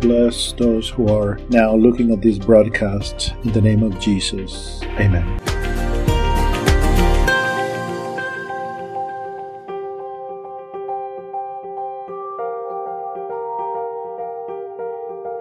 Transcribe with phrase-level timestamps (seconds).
[0.00, 4.80] bless those who are now looking at this broadcast in the name of Jesus.
[4.98, 5.40] Amen.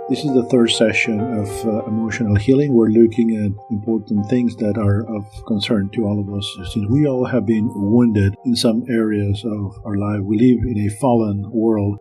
[0.09, 2.73] This is the third session of uh, emotional healing.
[2.73, 7.05] We're looking at important things that are of concern to all of us since we
[7.05, 10.21] all have been wounded in some areas of our life.
[10.21, 11.99] We live in a fallen world.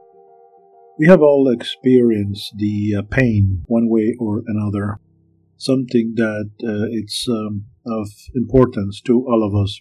[0.99, 4.99] We have all experienced the uh, pain one way or another,
[5.57, 9.81] something that uh, it's um, of importance to all of us.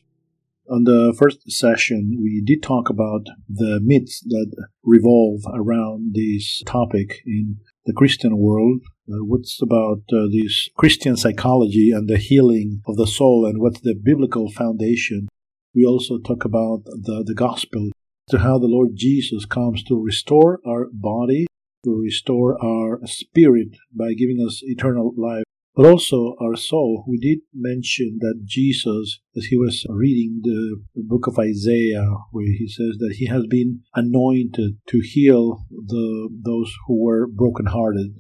[0.70, 4.52] On the first session, we did talk about the myths that
[4.84, 7.58] revolve around this topic in
[7.88, 8.82] the Christian world.
[9.10, 13.82] Uh, what's about uh, this Christian psychology and the healing of the soul, and what's
[13.82, 15.30] the biblical foundation?
[15.74, 17.90] We also talk about the, the gospel,
[18.30, 21.48] to how the Lord Jesus comes to restore our body,
[21.84, 25.44] to restore our spirit by giving us eternal life
[25.78, 27.06] but also our soul.
[27.08, 32.68] We did mention that Jesus, as he was reading the book of Isaiah, where he
[32.68, 38.20] says that he has been anointed to heal the those who were brokenhearted.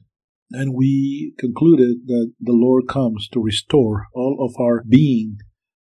[0.52, 5.40] And we concluded that the Lord comes to restore all of our being.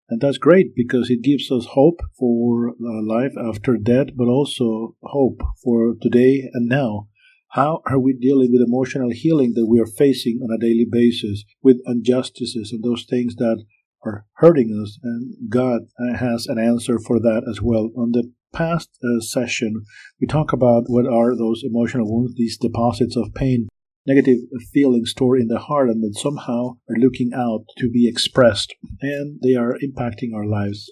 [0.09, 5.41] And that's great because it gives us hope for life after death, but also hope
[5.63, 7.07] for today and now.
[7.51, 11.43] How are we dealing with emotional healing that we are facing on a daily basis
[11.61, 13.63] with injustices and those things that
[14.05, 14.99] are hurting us?
[15.01, 15.81] And God
[16.15, 17.89] has an answer for that as well.
[17.97, 19.83] On the past uh, session,
[20.19, 23.67] we talk about what are those emotional wounds, these deposits of pain,
[24.07, 24.39] negative
[24.73, 29.39] feelings stored in the heart, and that somehow are looking out to be expressed, and
[29.43, 30.89] they are impacting our lives.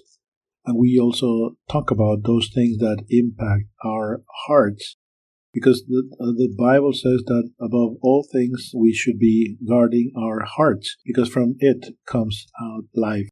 [0.66, 4.96] And we also talk about those things that impact our hearts
[5.56, 10.44] because the, uh, the Bible says that above all things we should be guarding our
[10.44, 13.28] hearts because from it comes out life.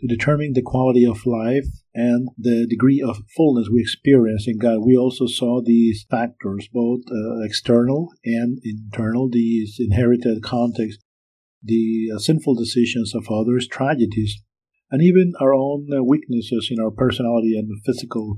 [0.00, 4.80] To determine the quality of life and the degree of fullness we experience in God,
[4.84, 10.98] we also saw these factors, both uh, external and internal, these inherited context,
[11.62, 14.42] the uh, sinful decisions of others, tragedies,
[14.90, 18.36] and even our own uh, weaknesses in our personality and physical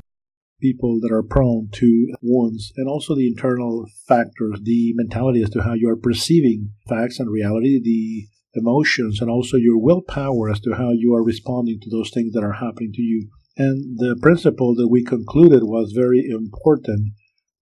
[0.60, 5.62] people that are prone to wounds, and also the internal factors, the mentality as to
[5.62, 10.74] how you are perceiving facts and reality, the emotions, and also your willpower as to
[10.74, 13.28] how you are responding to those things that are happening to you.
[13.56, 17.12] And the principle that we concluded was very important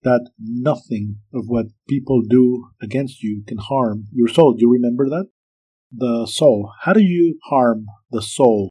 [0.04, 4.54] that nothing of what people do against you can harm your soul.
[4.54, 5.28] Do you remember that?
[5.92, 6.72] The soul.
[6.82, 8.70] How do you harm the soul?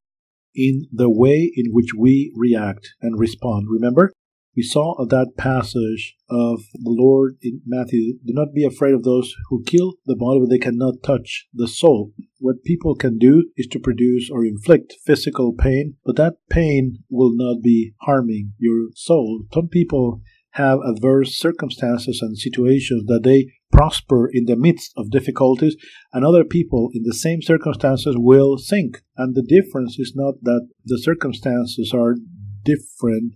[0.55, 3.67] in the way in which we react and respond.
[3.71, 4.13] Remember,
[4.57, 9.35] we saw that passage of the Lord in Matthew do not be afraid of those
[9.49, 12.13] who kill the body, but they cannot touch the soul.
[12.39, 17.33] What people can do is to produce or inflict physical pain, but that pain will
[17.35, 19.45] not be harming your soul.
[19.53, 20.21] Some people
[20.57, 25.77] have adverse circumstances and situations that they prosper in the midst of difficulties,
[26.13, 29.03] and other people in the same circumstances will sink.
[29.17, 32.17] And the difference is not that the circumstances are
[32.65, 33.35] different,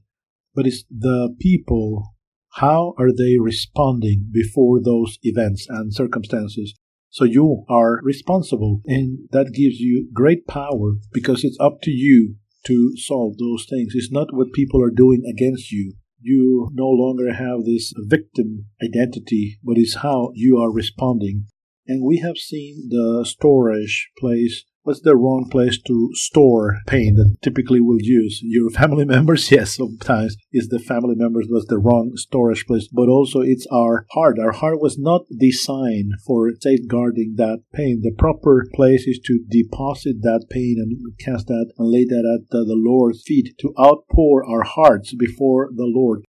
[0.56, 2.14] but it's the people.
[2.54, 6.74] How are they responding before those events and circumstances?
[7.10, 12.36] So you are responsible, and that gives you great power because it's up to you
[12.66, 13.92] to solve those things.
[13.94, 15.92] It's not what people are doing against you
[16.26, 21.46] you no longer have this victim identity, but it's how you are responding.
[21.86, 27.36] And we have seen the storage place what's the wrong place to store pain that
[27.42, 28.40] typically we'll use?
[28.42, 29.50] Your family members?
[29.50, 34.06] Yes, sometimes is the family members was the wrong storage place, but also it's our
[34.12, 34.38] heart.
[34.38, 38.00] Our heart was not designed for safeguarding that pain.
[38.02, 42.48] The proper place is to deposit that pain and cast that and lay that at
[42.50, 46.22] the Lord's feet to outpour our hearts before the Lord.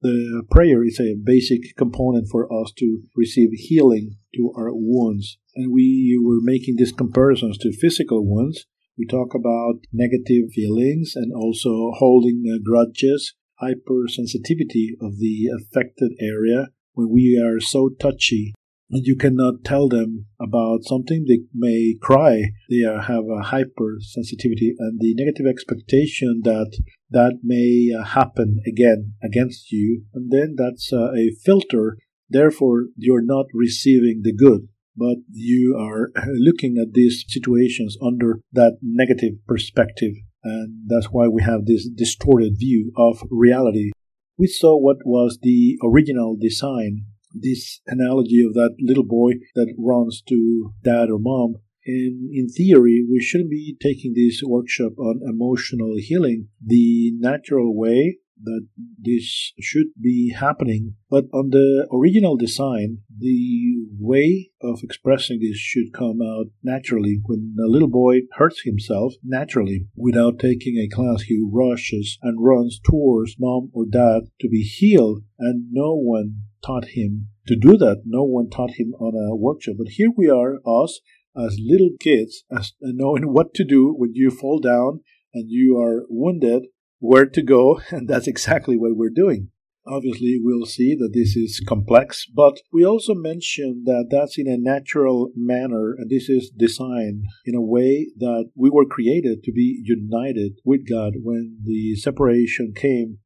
[0.00, 5.38] The prayer is a basic component for us to receive healing to our wounds.
[5.56, 8.66] And we were making these comparisons to physical wounds.
[8.96, 16.68] We talk about negative feelings and also holding uh, grudges, hypersensitivity of the affected area
[16.92, 18.54] when we are so touchy
[18.90, 21.24] and you cannot tell them about something.
[21.28, 22.52] They may cry.
[22.70, 26.78] They have a hypersensitivity and the negative expectation that
[27.10, 30.04] that may uh, happen again against you.
[30.14, 31.98] And then that's uh, a filter.
[32.28, 38.78] Therefore, you're not receiving the good, but you are looking at these situations under that
[38.82, 40.12] negative perspective.
[40.44, 43.90] And that's why we have this distorted view of reality.
[44.38, 50.22] We saw what was the original design this analogy of that little boy that runs
[50.28, 51.56] to dad or mom.
[51.88, 58.18] And in theory, we shouldn't be taking this workshop on emotional healing the natural way
[58.42, 58.66] that
[58.98, 60.96] this should be happening.
[61.10, 67.20] But on the original design, the way of expressing this should come out naturally.
[67.24, 72.78] When a little boy hurts himself naturally without taking a class, he rushes and runs
[72.84, 78.02] towards mom or dad to be healed, and no one taught him to do that.
[78.04, 79.76] No one taught him on a workshop.
[79.78, 81.00] But here we are, us,
[81.38, 85.00] as little kids, as knowing what to do when you fall down
[85.32, 86.64] and you are wounded
[86.98, 89.50] where to go, and that's exactly what we're doing.
[89.86, 94.58] Obviously, we'll see that this is complex, but we also mentioned that that's in a
[94.58, 99.80] natural manner, and this is designed in a way that we were created to be
[99.82, 103.18] united with God when the separation came.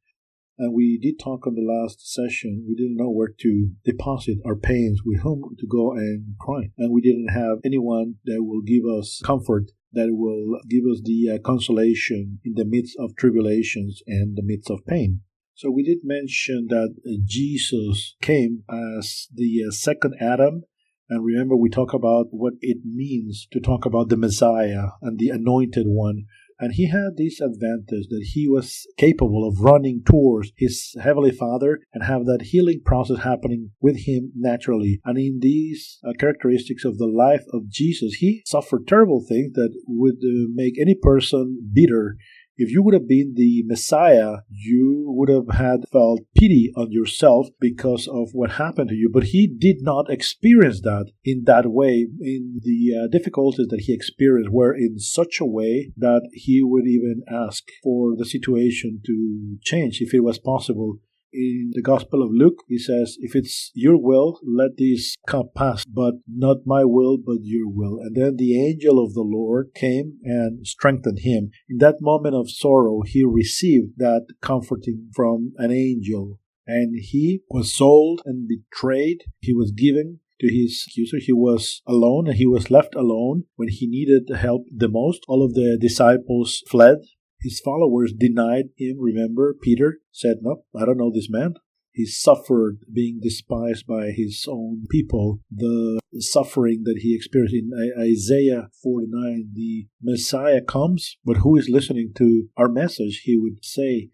[0.63, 2.65] And we did talk on the last session.
[2.69, 6.71] We didn't know where to deposit our pains, with whom to go and cry.
[6.79, 11.31] And we didn't have anyone that will give us comfort that will give us the
[11.35, 15.23] uh, consolation in the midst of tribulations and the midst of pain.
[15.57, 20.63] So we did mention that uh, Jesus came as the uh, second Adam.
[21.11, 25.31] And remember, we talk about what it means to talk about the Messiah and the
[25.31, 26.27] anointed one
[26.63, 31.81] and he had this advantage that he was capable of running towards his Heavenly Father
[31.93, 35.01] and have that healing process happening with him naturally.
[35.05, 39.75] And in these uh, characteristics of the life of Jesus, he suffered terrible things that
[39.89, 42.17] would uh, make any person bitter
[42.57, 47.49] if you would have been the Messiah, you would have had felt pity on yourself
[47.61, 49.11] because of what happened to you.
[49.13, 52.07] But he did not experience that in that way.
[52.21, 56.87] In the uh, difficulties that he experienced were in such a way that he would
[56.87, 60.99] even ask for the situation to change if it was possible
[61.33, 65.85] in the Gospel of Luke, he says, If it's your will, let this cup pass,
[65.85, 67.99] but not my will, but your will.
[68.01, 71.51] And then the angel of the Lord came and strengthened him.
[71.69, 76.39] In that moment of sorrow, he received that comforting from an angel.
[76.67, 79.25] And he was sold and betrayed.
[79.41, 81.19] He was given to his accuser.
[81.19, 85.23] He was alone and he was left alone when he needed help the most.
[85.29, 86.99] All of the disciples fled
[87.43, 88.97] his followers denied him.
[88.99, 91.55] Remember, Peter said, No, I don't know this man.
[91.95, 95.41] He suffered being despised by his own people.
[95.51, 102.13] The suffering that he experienced in Isaiah 49, the Messiah comes, but who is listening
[102.17, 103.23] to our message?
[103.25, 104.09] He would say,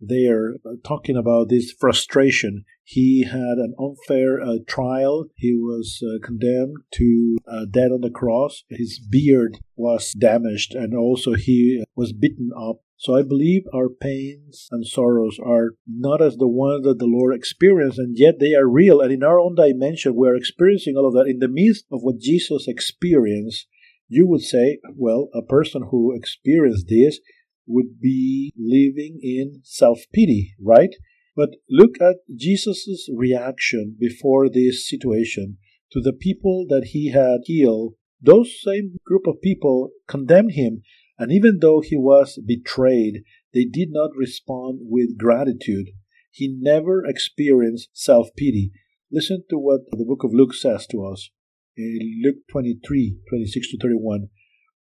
[0.00, 2.64] they are talking about this frustration.
[2.84, 5.24] He had an unfair uh, trial.
[5.36, 8.62] He was uh, condemned to uh, death on the cross.
[8.68, 12.80] His beard was damaged, and also he was beaten up.
[12.98, 17.34] So I believe our pains and sorrows are not as the ones that the Lord
[17.34, 19.00] experienced, and yet they are real.
[19.00, 22.02] And in our own dimension, we are experiencing all of that in the midst of
[22.02, 23.66] what Jesus experienced.
[24.08, 27.18] You would say, well, a person who experienced this
[27.66, 30.94] would be living in self pity, right?
[31.36, 35.58] But look at Jesus' reaction before this situation
[35.92, 37.94] to the people that he had healed.
[38.20, 40.82] Those same group of people condemned him,
[41.18, 43.22] and even though he was betrayed,
[43.52, 45.90] they did not respond with gratitude.
[46.30, 48.72] He never experienced self pity.
[49.10, 51.30] Listen to what the book of Luke says to us
[51.76, 54.28] in Luke 23 26 to 31.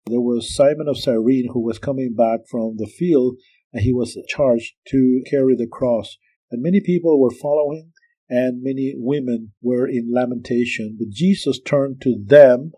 [0.07, 3.37] There was Simon of Cyrene who was coming back from the field,
[3.73, 6.17] and he was charged to carry the cross.
[6.53, 7.93] And many people were following,
[8.29, 10.97] and many women were in lamentation.
[10.99, 12.73] But Jesus turned to them.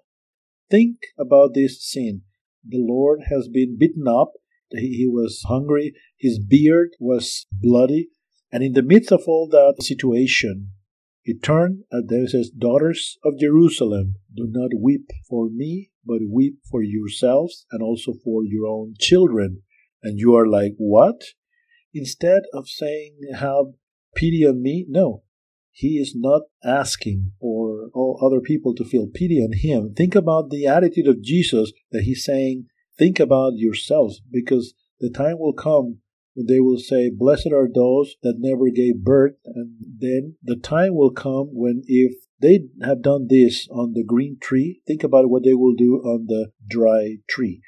[0.71, 2.23] Think about this scene.
[2.67, 4.33] The Lord has been beaten up.
[4.71, 5.93] He was hungry.
[6.17, 8.09] His beard was bloody.
[8.51, 10.71] And in the midst of all that situation,
[11.23, 16.21] he turned at and there says, Daughters of Jerusalem, do not weep for me, but
[16.31, 19.63] weep for yourselves and also for your own children.
[20.03, 21.23] And you are like, What?
[21.95, 23.67] Instead of saying, Have
[24.15, 25.23] pity on me, no.
[25.71, 29.95] He is not asking for all other people to feel pity on him.
[29.95, 35.39] Think about the attitude of Jesus that he's saying, Think about yourselves, because the time
[35.39, 35.99] will come
[36.35, 39.35] when they will say, Blessed are those that never gave birth.
[39.45, 44.39] And then the time will come when, if they have done this on the green
[44.41, 47.63] tree, think about what they will do on the dry tree.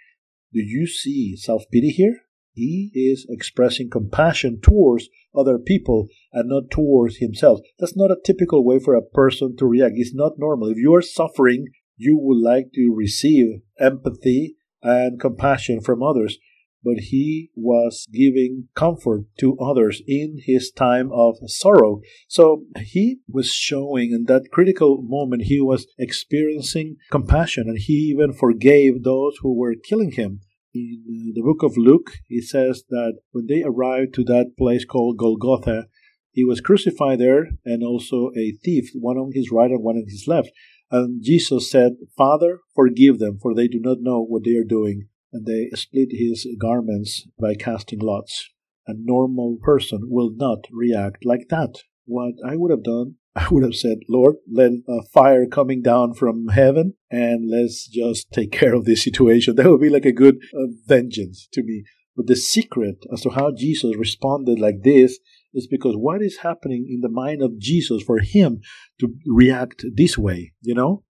[0.52, 2.20] Do you see self pity here?
[2.56, 7.60] He is expressing compassion towards other people and not towards himself.
[7.78, 9.96] That's not a typical way for a person to react.
[9.96, 10.70] It's not normal.
[10.70, 11.66] If you are suffering,
[11.98, 16.38] you would like to receive empathy and compassion from others.
[16.86, 22.00] but he was giving comfort to others in his time of sorrow.
[22.28, 28.32] So he was showing in that critical moment, he was experiencing compassion and he even
[28.32, 30.42] forgave those who were killing him.
[30.76, 34.84] In uh, the book of Luke, he says that when they arrived to that place
[34.84, 35.86] called Golgotha,
[36.32, 40.04] he was crucified there and also a thief, one on his right and one on
[40.06, 40.50] his left.
[40.90, 45.08] And Jesus said, Father, forgive them, for they do not know what they are doing
[45.32, 48.50] and they split his garments by casting lots.
[48.86, 51.82] A normal person will not react like that.
[52.06, 56.14] What I would have done, I would have said, Lord, let a fire coming down
[56.14, 59.54] from heaven and let's just take care of this situation.
[59.56, 61.84] That would be like a good uh, vengeance to me.
[62.16, 65.18] But the secret as to how Jesus responded like this
[65.52, 68.60] is because what is happening in the mind of Jesus for him
[69.00, 71.02] to react this way, you know?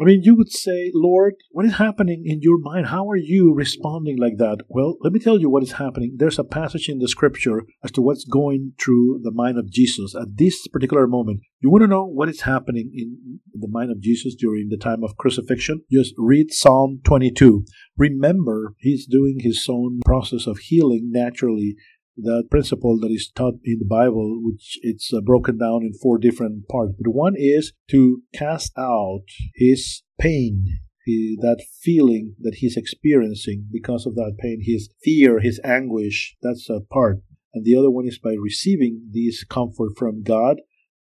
[0.00, 2.86] I mean, you would say, Lord, what is happening in your mind?
[2.86, 4.60] How are you responding like that?
[4.66, 6.14] Well, let me tell you what is happening.
[6.16, 10.14] There's a passage in the scripture as to what's going through the mind of Jesus
[10.14, 11.40] at this particular moment.
[11.60, 15.04] You want to know what is happening in the mind of Jesus during the time
[15.04, 15.82] of crucifixion?
[15.92, 17.66] Just read Psalm 22.
[17.98, 21.76] Remember, he's doing his own process of healing naturally
[22.16, 26.18] that principle that is taught in the Bible, which it's uh, broken down in four
[26.18, 26.94] different parts.
[26.98, 29.24] But one is to cast out
[29.54, 36.36] his pain, that feeling that he's experiencing because of that pain, his fear, his anguish.
[36.42, 37.22] That's a part.
[37.52, 40.60] And the other one is by receiving this comfort from God.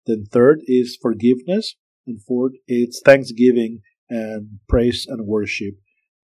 [0.07, 1.77] Then third is forgiveness.
[2.07, 5.75] And fourth, it's thanksgiving and praise and worship.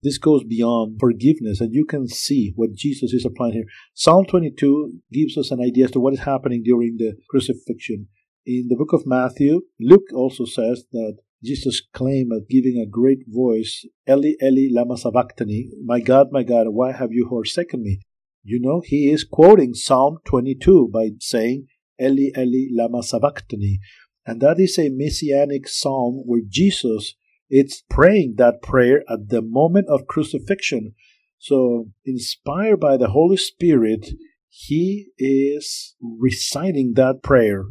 [0.03, 3.65] This goes beyond forgiveness, and you can see what Jesus is applying here.
[3.93, 8.07] Psalm 22 gives us an idea as to what is happening during the crucifixion.
[8.45, 13.19] In the book of Matthew, Luke also says that Jesus claimed at giving a great
[13.27, 18.01] voice, Eli, Eli, lama sabachthani, my God, my God, why have you forsaken me?
[18.43, 21.67] You know, he is quoting Psalm 22 by saying,
[22.01, 23.79] Eli, Eli, lama sabachthani.
[24.25, 27.15] And that is a messianic psalm where Jesus
[27.55, 30.95] it's praying that prayer at the moment of crucifixion.
[31.37, 34.07] So, inspired by the Holy Spirit,
[34.49, 37.65] he is reciting that prayer.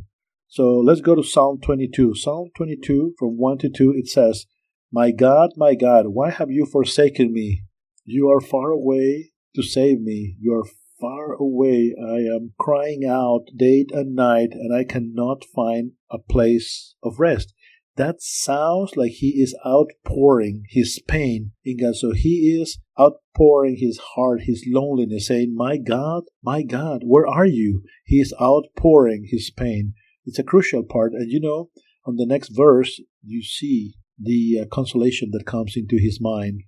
[0.46, 2.14] So, let's go to Psalm 22.
[2.14, 4.46] Psalm 22, from 1 to 2, it says,
[4.92, 7.64] My God, my God, why have you forsaken me?
[8.04, 10.36] You are far away to save me.
[10.38, 10.70] You are
[11.00, 11.92] far away.
[12.00, 17.52] I am crying out day and night, and I cannot find a place of rest
[17.96, 21.96] that sounds like he is outpouring his pain in God.
[21.96, 27.46] So he is outpouring his heart, his loneliness, saying, My God, my God, where are
[27.46, 27.82] you?
[28.04, 29.94] He is outpouring his pain.
[30.24, 31.12] It's a crucial part.
[31.12, 31.70] And you know,
[32.06, 36.62] on the next verse, you see the uh, consolation that comes into his mind.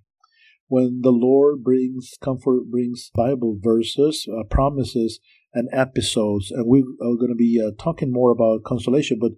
[0.67, 5.21] When the Lord brings comfort, brings Bible verses, uh, promises,
[5.53, 9.33] and episodes, and we are going to be uh, talking more about consolation, but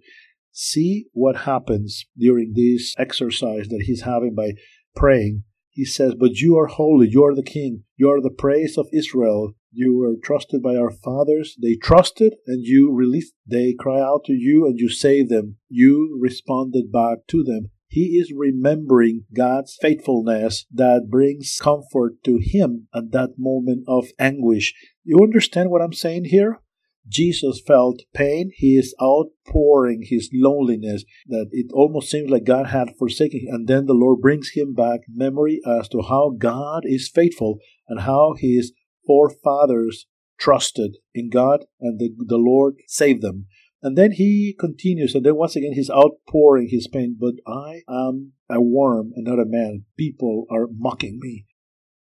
[0.57, 4.53] see what happens during this exercise that he's having by
[4.95, 5.43] praying.
[5.69, 8.87] He says, But you are holy, you are the king, you are the praise of
[8.91, 9.53] Israel.
[9.71, 11.55] You were trusted by our fathers.
[11.61, 13.33] They trusted and you released.
[13.45, 15.57] They cry out to you and you save them.
[15.69, 17.69] You responded back to them.
[17.87, 24.73] He is remembering God's faithfulness that brings comfort to him at that moment of anguish.
[25.03, 26.59] You understand what I'm saying here?
[27.07, 28.51] Jesus felt pain.
[28.53, 33.55] He is outpouring his loneliness that it almost seems like God had forsaken him.
[33.55, 38.01] And then the Lord brings him back memory as to how God is faithful and
[38.01, 38.73] how his
[39.05, 40.05] forefathers
[40.39, 43.47] trusted in God and the, the Lord saved them.
[43.81, 47.15] And then he continues, and then once again he's outpouring his pain.
[47.19, 49.85] But I am a worm and not a man.
[49.97, 51.45] People are mocking me.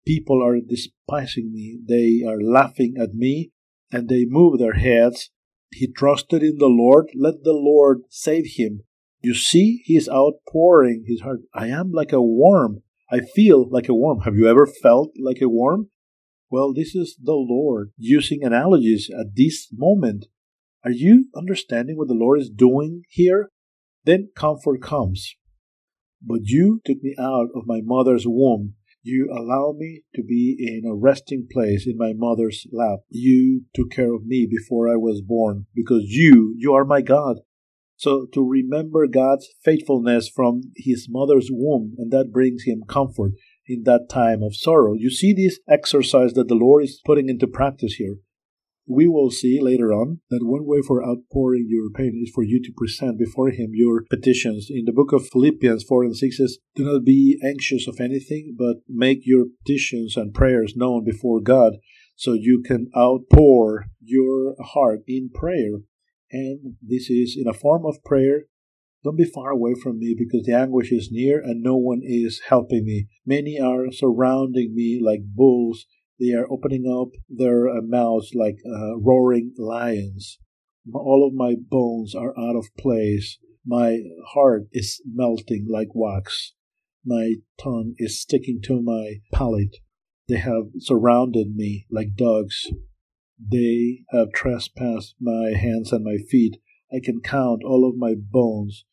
[0.06, 1.80] People are despising me.
[1.88, 3.52] They are laughing at me
[3.94, 5.30] and they moved their heads.
[5.72, 7.06] He trusted in the Lord.
[7.16, 8.82] Let the Lord save him.
[9.22, 11.42] You see, he is outpouring his heart.
[11.54, 12.82] I am like a worm.
[13.10, 14.22] I feel like a worm.
[14.22, 15.90] Have you ever felt like a worm?
[16.50, 20.26] Well, this is the Lord using analogies at this moment.
[20.84, 23.50] Are you understanding what the Lord is doing here?
[24.04, 25.36] Then comfort comes.
[26.22, 28.74] But you took me out of my mother's womb.
[29.06, 33.00] You allow me to be in a resting place in my mother's lap.
[33.10, 37.40] You took care of me before I was born because you, you are my God.
[37.98, 43.34] So to remember God's faithfulness from his mother's womb, and that brings him comfort
[43.68, 44.94] in that time of sorrow.
[44.94, 48.16] You see this exercise that the Lord is putting into practice here.
[48.86, 52.62] We will see later on that one way for outpouring your pain is for you
[52.64, 54.68] to present before Him your petitions.
[54.70, 58.56] In the book of Philippians 4 and 6 says, Do not be anxious of anything,
[58.58, 61.74] but make your petitions and prayers known before God.
[62.16, 65.80] so you can outpour your heart in prayer.
[66.32, 68.44] And this is in a form of prayer.
[69.04, 72.42] Don't be far away from me because the anguish is near and no one is
[72.48, 73.08] helping me.
[73.26, 75.86] Many are surrounding me like bulls.
[76.20, 80.38] They are opening up their uh, mouths like uh, roaring lions.
[80.94, 83.40] All of my bones are out of place.
[83.66, 84.00] My
[84.34, 86.54] heart is melting like wax.
[87.06, 89.78] My tongue is sticking to my palate.
[90.28, 92.68] They have surrounded me like dogs.
[93.40, 96.58] They have trespassed my hands and my feet.
[96.94, 98.86] I can count all of my bones.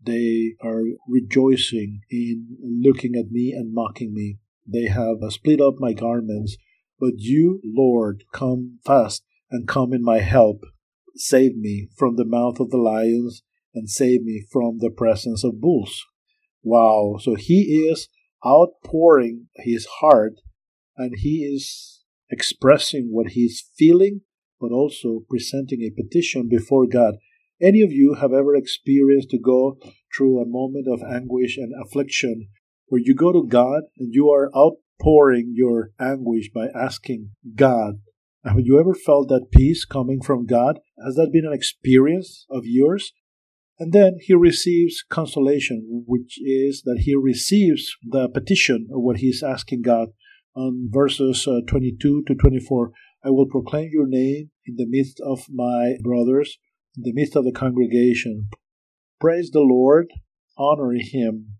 [0.00, 4.38] They are rejoicing in looking at me and mocking me.
[4.66, 6.56] They have split up my garments.
[7.00, 10.64] But you, Lord, come fast and come in my help.
[11.16, 13.42] Save me from the mouth of the lions
[13.74, 16.04] and save me from the presence of bulls.
[16.62, 17.18] Wow.
[17.20, 18.08] So he is
[18.44, 20.34] outpouring his heart
[20.96, 24.22] and he is expressing what he's feeling,
[24.60, 27.14] but also presenting a petition before God.
[27.60, 29.78] Any of you have ever experienced to go
[30.14, 32.48] through a moment of anguish and affliction
[32.86, 34.50] where you go to God and you are
[34.98, 38.00] outpouring your anguish by asking God?
[38.44, 40.80] Have you ever felt that peace coming from God?
[41.04, 43.12] Has that been an experience of yours?
[43.78, 49.42] And then he receives consolation, which is that he receives the petition of what he's
[49.42, 50.08] asking God
[50.56, 52.90] on verses uh, 22 to 24.
[53.24, 56.58] I will proclaim your name in the midst of my brothers,
[56.96, 58.48] in the midst of the congregation.
[59.20, 60.08] Praise the Lord,
[60.56, 61.58] honor him.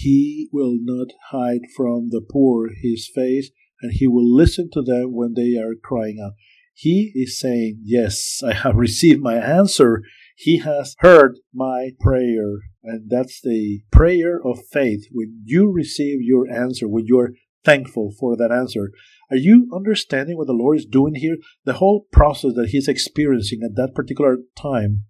[0.00, 3.50] He will not hide from the poor his face,
[3.82, 6.34] and he will listen to them when they are crying out.
[6.72, 10.02] He is saying, Yes, I have received my answer.
[10.36, 12.58] He has heard my prayer.
[12.84, 15.06] And that's the prayer of faith.
[15.10, 18.92] When you receive your answer, when you are thankful for that answer,
[19.32, 21.38] are you understanding what the Lord is doing here?
[21.64, 25.06] The whole process that He's experiencing at that particular time.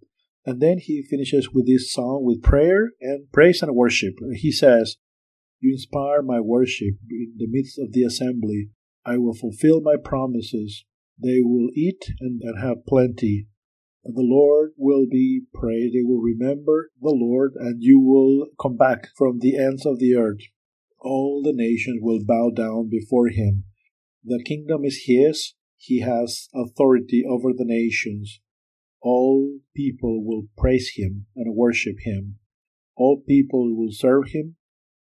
[0.49, 4.15] And then He finishes with this song with prayer and praise and worship.
[4.33, 4.97] He says,
[5.61, 8.71] You inspire my worship in the midst of the assembly.
[9.05, 10.87] I will fulfill my promises.
[11.23, 13.47] They will eat and, and have plenty.
[14.05, 15.95] The Lord will be praised.
[15.95, 20.17] They will remember the Lord, and you will come back from the ends of the
[20.17, 20.41] earth.
[20.99, 23.65] All the nations will bow down before him.
[24.25, 25.53] The kingdom is his.
[25.77, 28.41] He has authority over the nations.
[29.01, 32.37] All people will praise him and worship him.
[32.97, 34.57] All people will serve him.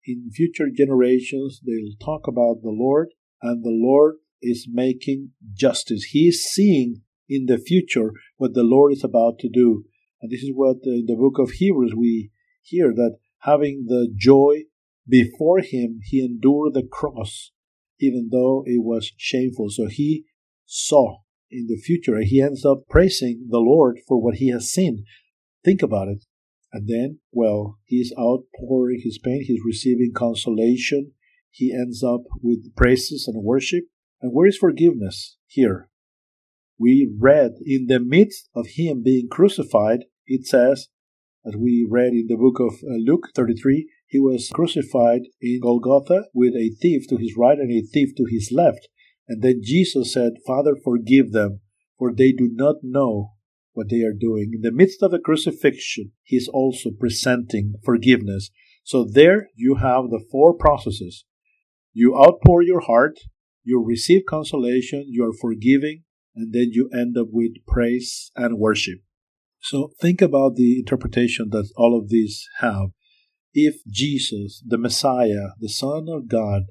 [0.04, 3.08] In future generations, they'll talk about the Lord,
[3.42, 6.04] and the Lord is making justice.
[6.04, 9.84] He is seeing in the future what the Lord is about to do.
[10.20, 12.30] And this is what uh, in the book of Hebrews we
[12.62, 14.64] hear that having the joy
[15.08, 17.52] before him, he endured the cross,
[18.00, 19.70] even though it was shameful.
[19.70, 20.24] So he
[20.64, 21.18] saw
[21.50, 25.04] in the future, he ends up praising the Lord for what he has seen.
[25.64, 26.24] Think about it.
[26.72, 31.12] And then, well, he's outpouring his pain, he's receiving consolation.
[31.50, 33.84] He ends up with praises and worship.
[34.20, 35.88] And where is forgiveness here?
[36.78, 40.88] we read in the midst of him being crucified, it says,
[41.46, 46.24] as we read in the book of uh, Luke 33, he was crucified in Golgotha
[46.34, 48.88] with a thief to his right and a thief to his left.
[49.28, 51.60] And then Jesus said, Father, forgive them,
[51.98, 53.32] for they do not know
[53.72, 54.52] what they are doing.
[54.54, 58.50] In the midst of the crucifixion, he is also presenting forgiveness.
[58.84, 61.24] So there you have the four processes.
[61.92, 63.18] You outpour your heart,
[63.64, 69.00] you receive consolation, you are forgiving, and then you end up with praise and worship.
[69.60, 72.90] So think about the interpretation that all of these have.
[73.52, 76.64] If Jesus, the Messiah, the Son of God,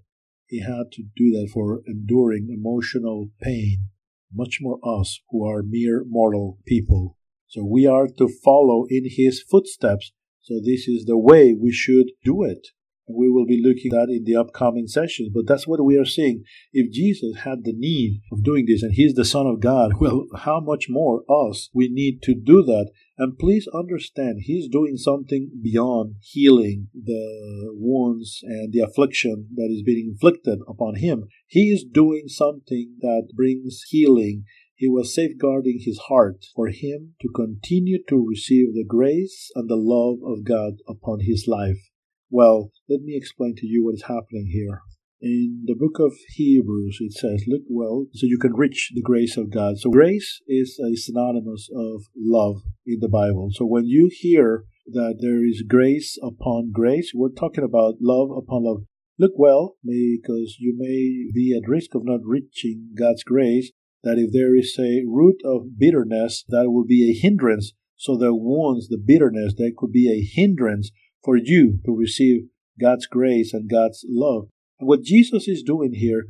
[0.55, 3.89] he had to do that for enduring emotional pain,
[4.33, 7.17] much more us who are mere mortal people.
[7.47, 10.13] So we are to follow in his footsteps.
[10.41, 12.67] So this is the way we should do it.
[13.07, 15.29] We will be looking at in the upcoming sessions.
[15.33, 16.43] But that's what we are seeing.
[16.73, 20.25] If Jesus had the need of doing this and he's the Son of God, well,
[20.35, 22.91] how much more us we need to do that.
[23.17, 29.83] And please understand, he's doing something beyond healing the wounds and the affliction that is
[29.83, 31.29] being inflicted upon him.
[31.47, 34.43] He is doing something that brings healing
[34.77, 39.77] he was safeguarding his heart for him to continue to receive the grace and the
[39.77, 41.91] love of God upon his life.
[42.29, 44.81] Well, let me explain to you what is happening here.
[45.21, 49.37] In the book of Hebrews, it says, Look well, so you can reach the grace
[49.37, 49.77] of God.
[49.77, 53.49] So, grace is a synonymous of love in the Bible.
[53.53, 58.65] So, when you hear that there is grace upon grace, we're talking about love upon
[58.65, 58.83] love.
[59.17, 63.71] Look well, because you may be at risk of not reaching God's grace
[64.03, 67.73] that if there is a root of bitterness, that will be a hindrance.
[67.95, 70.91] So the wounds, the bitterness, that could be a hindrance
[71.25, 72.43] for you to receive
[72.79, 74.47] God's grace and God's love.
[74.79, 76.25] And what Jesus is doing here,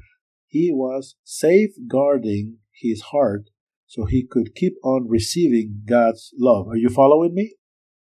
[0.48, 3.50] he was safeguarding his heart
[3.86, 6.68] so he could keep on receiving God's love.
[6.70, 7.56] Are you following me?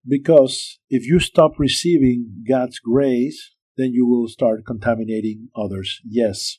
[0.06, 6.02] Because if you stop receiving God's grace, then you will start contaminating others.
[6.06, 6.58] Yes.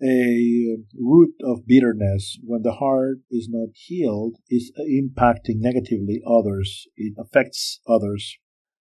[0.00, 6.86] A root of bitterness, when the heart is not healed, is impacting negatively others.
[6.96, 8.38] It affects others.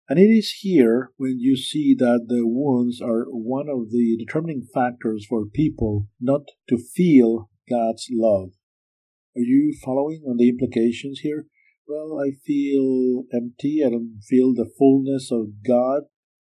[0.09, 4.67] And it is here when you see that the wounds are one of the determining
[4.73, 8.51] factors for people not to feel God's love.
[9.37, 11.47] Are you following on the implications here?
[11.89, 13.83] Well, I feel empty.
[13.85, 16.03] I don't feel the fullness of God.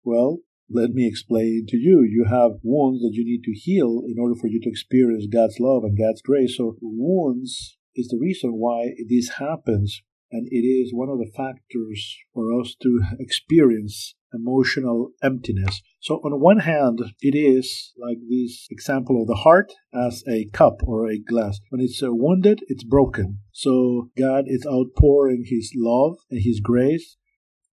[0.03, 2.01] Well, let me explain to you.
[2.01, 5.59] You have wounds that you need to heal in order for you to experience God's
[5.59, 6.55] love and God's grace.
[6.57, 10.01] So, wounds is the reason why this happens.
[10.31, 15.81] And it is one of the factors for us to experience emotional emptiness.
[15.99, 20.81] So, on one hand, it is like this example of the heart as a cup
[20.83, 21.59] or a glass.
[21.69, 23.39] When it's uh, wounded, it's broken.
[23.51, 27.17] So, God is outpouring His love and His grace.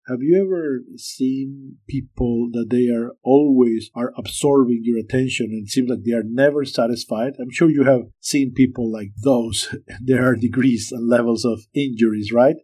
[0.07, 5.89] Have you ever seen people that they are always are absorbing your attention and seems
[5.89, 7.33] like they are never satisfied?
[7.41, 9.75] I'm sure you have seen people like those.
[10.01, 12.55] there are degrees and levels of injuries, right?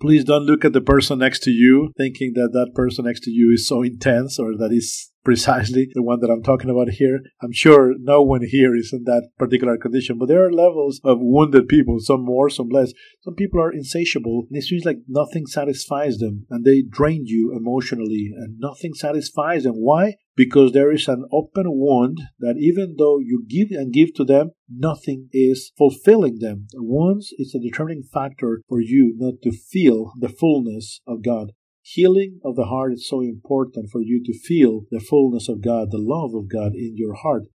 [0.00, 3.30] Please don't look at the person next to you thinking that that person next to
[3.30, 7.20] you is so intense or that is precisely the one that I'm talking about here.
[7.42, 11.18] I'm sure no one here is in that particular condition, but there are levels of
[11.20, 12.92] wounded people, some more, some less.
[13.22, 17.54] Some people are insatiable, and it seems like nothing satisfies them, and they drain you
[17.56, 19.74] emotionally, and nothing satisfies them.
[19.74, 20.14] Why?
[20.36, 24.52] Because there is an open wound that even though you give and give to them,
[24.68, 26.66] nothing is fulfilling them.
[26.74, 31.52] Wounds is a determining factor for you not to feel the fullness of God.
[31.92, 35.90] Healing of the heart is so important for you to feel the fullness of God,
[35.90, 37.46] the love of God in your heart.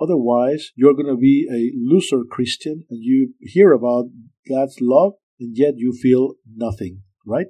[0.00, 4.06] Otherwise, you're going to be a looser Christian and you hear about
[4.48, 7.46] God's love and yet you feel nothing, right?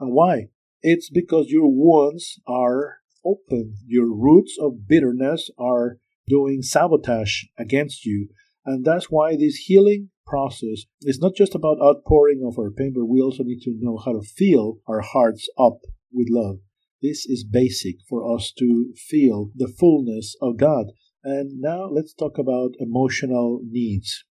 [0.00, 0.46] And why?
[0.82, 3.76] It's because your wounds are open.
[3.86, 8.30] Your roots of bitterness are doing sabotage against you.
[8.66, 13.06] And that's why this healing process is not just about outpouring of our pain, but
[13.06, 15.78] we also need to know how to fill our hearts up
[16.12, 16.56] with love.
[17.00, 20.86] This is basic for us to feel the fullness of God.
[21.22, 24.24] And now let's talk about emotional needs.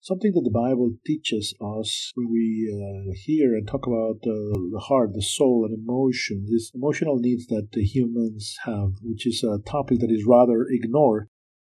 [0.00, 4.82] Something that the Bible teaches us when we uh, hear and talk about uh, the
[4.88, 9.62] heart, the soul, and emotions, these emotional needs that the humans have, which is a
[9.64, 11.28] topic that is rather ignored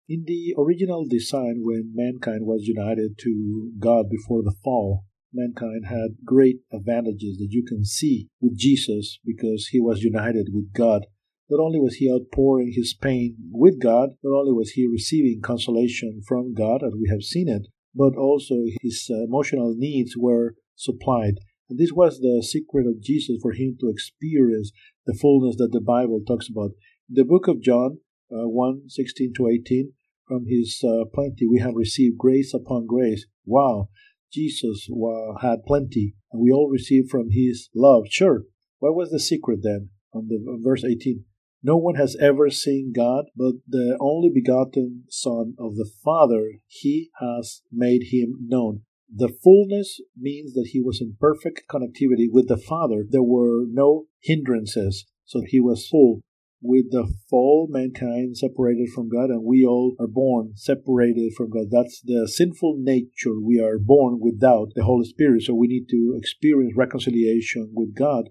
[0.09, 6.25] in the original design, when mankind was united to God before the fall, mankind had
[6.25, 11.03] great advantages that you can see with Jesus because he was united with God.
[11.51, 16.23] Not only was he outpouring his pain with God, not only was he receiving consolation
[16.27, 21.35] from God, as we have seen it, but also his emotional needs were supplied.
[21.69, 24.73] And this was the secret of Jesus for him to experience
[25.05, 26.71] the fullness that the Bible talks about.
[27.11, 27.99] In the book of John,
[28.31, 29.93] uh, 1 16 to 18,
[30.29, 33.27] from his uh, plenty we have received grace upon grace.
[33.47, 33.89] Wow,
[34.33, 38.05] Jesus uh, had plenty, and we all received from his love.
[38.11, 38.43] Sure.
[38.79, 39.89] What was the secret then?
[40.13, 41.25] On the verse 18.
[41.63, 47.11] No one has ever seen God, but the only begotten Son of the Father, he
[47.21, 48.83] has made him known.
[49.13, 53.05] The fullness means that he was in perfect connectivity with the Father.
[53.09, 56.21] There were no hindrances, so he was full
[56.61, 61.67] with the fall, mankind separated from God, and we all are born separated from God.
[61.71, 63.41] That's the sinful nature.
[63.41, 68.31] We are born without the Holy Spirit, so we need to experience reconciliation with God.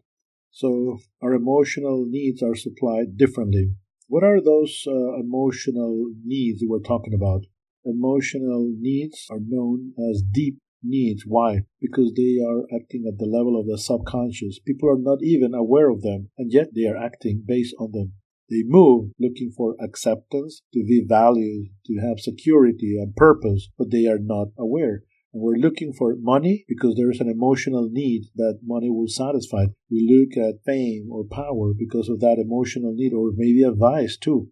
[0.51, 3.71] So our emotional needs are supplied differently.
[4.07, 7.41] What are those uh, emotional needs we're talking about?
[7.85, 10.57] Emotional needs are known as deep
[10.87, 11.23] needs.
[11.27, 11.61] Why?
[11.81, 14.59] Because they are acting at the level of the subconscious.
[14.59, 18.13] People are not even aware of them, and yet they are acting based on them.
[18.49, 24.07] They move looking for acceptance, to be valued, to have security and purpose, but they
[24.07, 25.03] are not aware.
[25.33, 29.65] And we're looking for money because there's an emotional need that money will satisfy.
[29.91, 34.15] We look at fame or power because of that emotional need, or maybe a vice
[34.17, 34.49] too.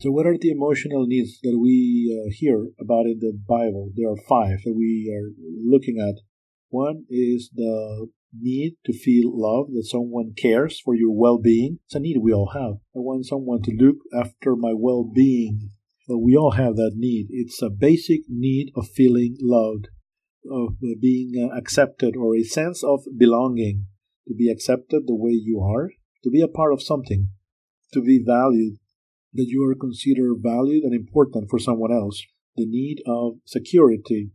[0.00, 3.90] So, what are the emotional needs that we uh, hear about in the Bible?
[3.94, 5.28] There are five that we are
[5.62, 6.22] looking at.
[6.70, 11.80] One is the need to feel love, that someone cares for your well being.
[11.84, 12.76] It's a need we all have.
[12.96, 15.72] I want someone to look after my well being.
[16.08, 17.26] But we all have that need.
[17.28, 19.88] It's a basic need of feeling loved,
[20.50, 23.84] of being uh, accepted, or a sense of belonging,
[24.26, 25.90] to be accepted the way you are,
[26.24, 27.28] to be a part of something,
[27.92, 28.78] to be valued,
[29.32, 32.22] that you are considered valued and important for someone else.
[32.56, 34.30] The need of security,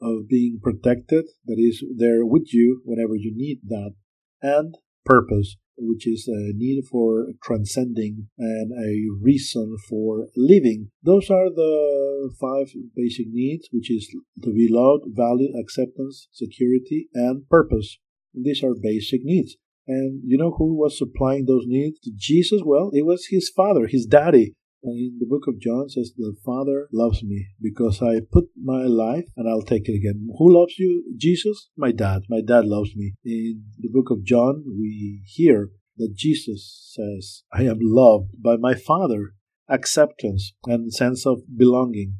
[0.00, 3.94] of being protected, that is there with you whenever you need that,
[4.42, 10.90] and purpose, which is a need for transcending and a reason for living.
[11.02, 17.48] Those are the five basic needs, which is to be loved, valued, acceptance, security, and
[17.48, 17.98] purpose.
[18.34, 19.56] These are basic needs.
[19.86, 22.62] And you know who was supplying those needs to Jesus?
[22.64, 24.54] Well, it was his father, his daddy.
[24.82, 28.84] And in the book of John says, The Father loves me because I put my
[28.84, 30.28] life and I'll take it again.
[30.38, 31.04] Who loves you?
[31.18, 31.68] Jesus?
[31.76, 32.22] My dad.
[32.30, 33.14] My dad loves me.
[33.24, 38.74] In the book of John, we hear that Jesus says, I am loved by my
[38.74, 39.32] Father.
[39.68, 42.14] Acceptance and sense of belonging.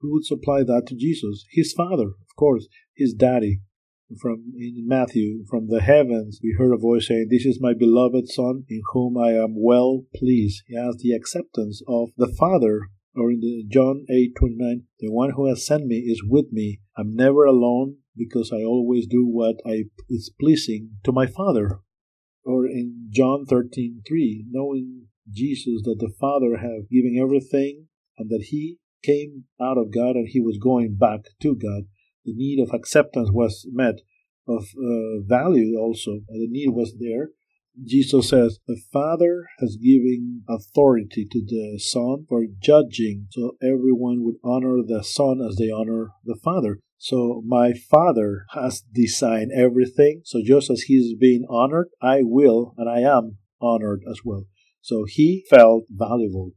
[0.00, 1.44] Who would supply that to Jesus?
[1.50, 3.60] His Father, of course, his daddy
[4.18, 8.28] from in Matthew, from the heavens, we heard a voice saying, This is my beloved
[8.28, 10.62] Son, in whom I am well pleased.
[10.66, 12.88] He has the acceptance of the Father.
[13.16, 16.80] Or in the John 8 29, the one who has sent me is with me.
[16.96, 21.80] I'm never alone because I always do what I, is pleasing to my Father.
[22.44, 28.46] Or in John 13 3, knowing Jesus that the Father have given everything and that
[28.48, 31.84] he came out of God and he was going back to God
[32.24, 34.00] the need of acceptance was met,
[34.48, 37.30] of uh, value also, the need was there.
[37.82, 44.36] Jesus says, The Father has given authority to the Son for judging, so everyone would
[44.44, 46.80] honor the Son as they honor the Father.
[46.98, 52.74] So my Father has designed everything, so just as He is being honored, I will
[52.76, 54.44] and I am honored as well.
[54.82, 56.52] So He felt valuable.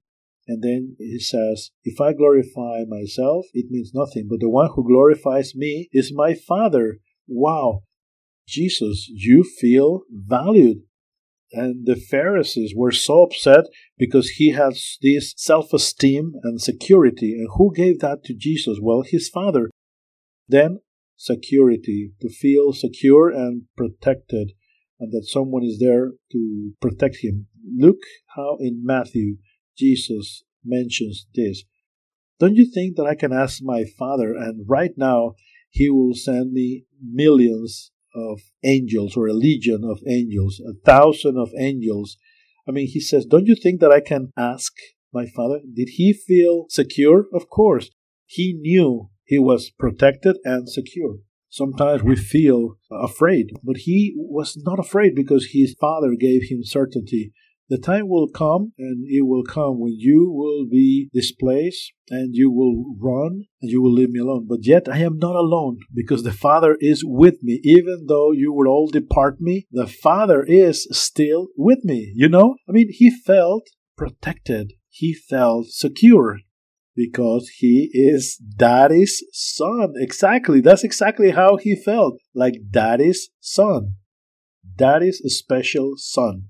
[0.47, 4.88] And then he says, If I glorify myself, it means nothing, but the one who
[4.88, 6.99] glorifies me is my Father.
[7.27, 7.84] Wow.
[8.47, 10.79] Jesus, you feel valued.
[11.53, 13.65] And the Pharisees were so upset
[13.97, 17.34] because he has this self esteem and security.
[17.34, 18.79] And who gave that to Jesus?
[18.82, 19.69] Well, his Father.
[20.47, 20.79] Then,
[21.15, 24.51] security, to feel secure and protected,
[24.99, 27.47] and that someone is there to protect him.
[27.77, 27.99] Look
[28.36, 29.38] how in Matthew
[29.78, 31.64] Jesus mentions this.
[32.40, 35.34] Don't you think that I can ask my Father, and right now
[35.70, 41.50] He will send me millions of angels or a legion of angels, a thousand of
[41.58, 42.18] angels?
[42.68, 44.74] I mean, He says, Don't you think that I can ask
[45.14, 45.60] my Father?
[45.74, 47.26] Did He feel secure?
[47.34, 47.90] Of course.
[48.26, 51.18] He knew He was protected and secure.
[51.54, 57.32] Sometimes we feel afraid, but he was not afraid because his father gave him certainty
[57.74, 62.52] the time will come, and it will come when you will be displaced and you
[62.52, 64.46] will run and you will leave me alone.
[64.48, 67.62] But yet I am not alone because the Father is with me.
[67.64, 72.14] Even though you will all depart me, the Father is still with me.
[72.16, 72.58] You know?
[72.70, 73.64] I mean, he felt
[73.98, 76.42] protected, he felt secure
[76.96, 79.94] because he is daddy's son.
[79.96, 80.62] Exactly.
[80.62, 83.96] That's exactly how he felt like daddy's son.
[84.76, 86.50] Daddy's special son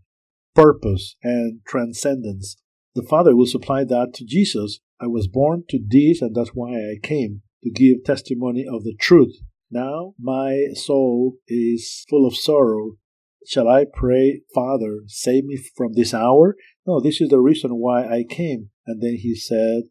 [0.55, 2.57] purpose, and transcendence.
[2.95, 4.79] The Father will supply that to Jesus.
[4.99, 8.95] I was born to this, and that's why I came, to give testimony of the
[8.99, 9.35] truth.
[9.71, 12.97] Now my soul is full of sorrow.
[13.45, 16.55] Shall I pray, Father, save me from this hour?
[16.85, 18.69] No, this is the reason why I came.
[18.85, 19.83] And then he said,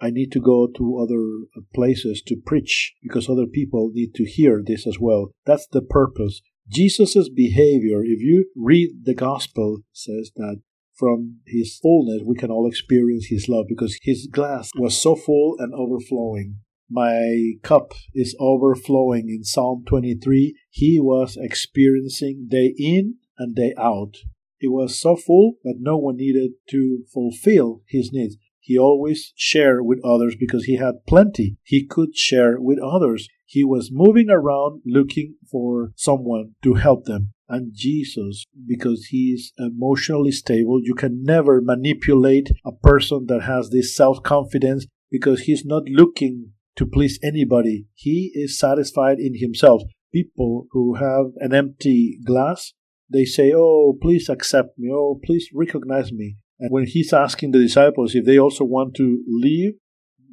[0.00, 4.62] I need to go to other places to preach because other people need to hear
[4.64, 5.32] this as well.
[5.44, 6.40] That's the purpose.
[6.70, 10.60] Jesus' behavior, if you read the gospel, says that
[10.94, 15.56] from his fullness we can all experience his love because his glass was so full
[15.58, 16.58] and overflowing.
[16.90, 20.54] My cup is overflowing in Psalm 23.
[20.70, 24.16] He was experiencing day in and day out.
[24.60, 28.36] It was so full that no one needed to fulfill his needs.
[28.58, 31.56] He always shared with others because he had plenty.
[31.62, 33.28] He could share with others.
[33.50, 37.32] He was moving around looking for someone to help them.
[37.48, 43.70] And Jesus, because he is emotionally stable, you can never manipulate a person that has
[43.70, 47.86] this self confidence because he's not looking to please anybody.
[47.94, 49.80] He is satisfied in himself.
[50.12, 52.74] People who have an empty glass,
[53.10, 54.90] they say, Oh, please accept me.
[54.92, 56.36] Oh, please recognize me.
[56.60, 59.72] And when he's asking the disciples if they also want to leave,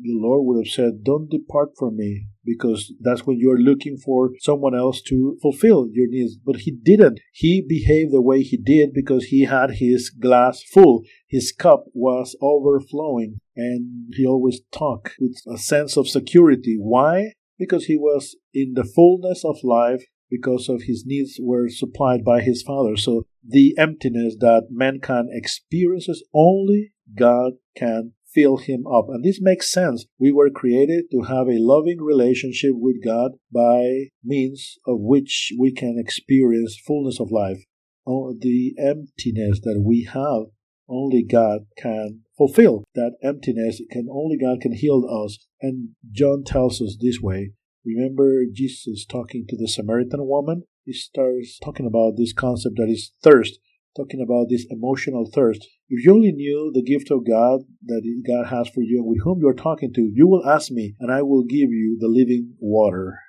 [0.05, 4.31] the Lord would have said, Don't depart from me, because that's when you're looking for
[4.39, 6.37] someone else to fulfill your needs.
[6.37, 7.19] But he didn't.
[7.31, 11.03] He behaved the way he did because he had his glass full.
[11.27, 16.77] His cup was overflowing, and he always talked with a sense of security.
[16.79, 17.33] Why?
[17.57, 22.41] Because he was in the fullness of life because of his needs were supplied by
[22.41, 22.97] his father.
[22.97, 29.05] So the emptiness that mankind experiences only God can fill him up.
[29.07, 30.05] And this makes sense.
[30.19, 35.71] We were created to have a loving relationship with God by means of which we
[35.71, 37.63] can experience fullness of life.
[38.05, 40.51] Oh, the emptiness that we have,
[40.87, 42.83] only God can fulfill.
[42.93, 45.47] That emptiness can only God can heal us.
[45.61, 47.53] And John tells us this way.
[47.83, 50.63] Remember Jesus talking to the Samaritan woman?
[50.83, 53.59] He starts talking about this concept that is thirst
[53.95, 55.67] talking about this emotional thirst.
[55.89, 59.23] If you only knew the gift of God that God has for you and with
[59.23, 62.55] whom you're talking to, you will ask me, and I will give you the living
[62.59, 63.19] water.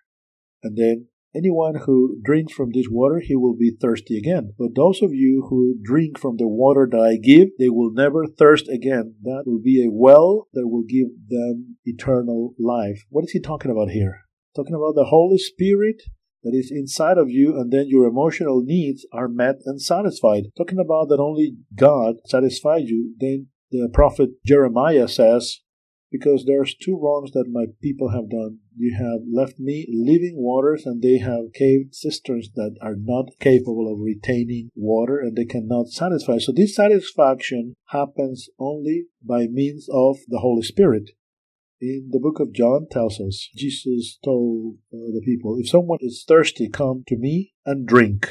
[0.63, 4.55] And then anyone who drinks from this water, he will be thirsty again.
[4.59, 8.27] But those of you who drink from the water that I give, they will never
[8.27, 9.15] thirst again.
[9.23, 13.05] That will be a well that will give them eternal life.
[13.11, 14.23] What is he talking about here?
[14.57, 16.03] Talking about the Holy Spirit
[16.47, 20.45] that is inside of you, and then your emotional needs are met and satisfied.
[20.57, 25.61] Talking about that only God satisfies you, then the prophet Jeremiah says,
[26.13, 28.59] because there's two wrongs that my people have done.
[28.77, 33.93] You have left me living waters, and they have caved cisterns that are not capable
[33.93, 36.39] of retaining water, and they cannot satisfy.
[36.39, 41.11] So this satisfaction happens only by means of the Holy Spirit
[41.81, 46.25] in the book of John tells us Jesus told uh, the people, If someone is
[46.27, 48.29] thirsty, come to me and drink.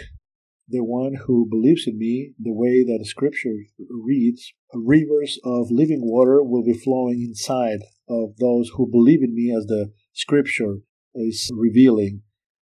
[0.68, 3.54] The one who believes in me, the way that scripture
[3.88, 9.54] reads, rivers of living water will be flowing inside of those who believe in me,
[9.56, 10.78] as the scripture
[11.14, 12.24] is revealing.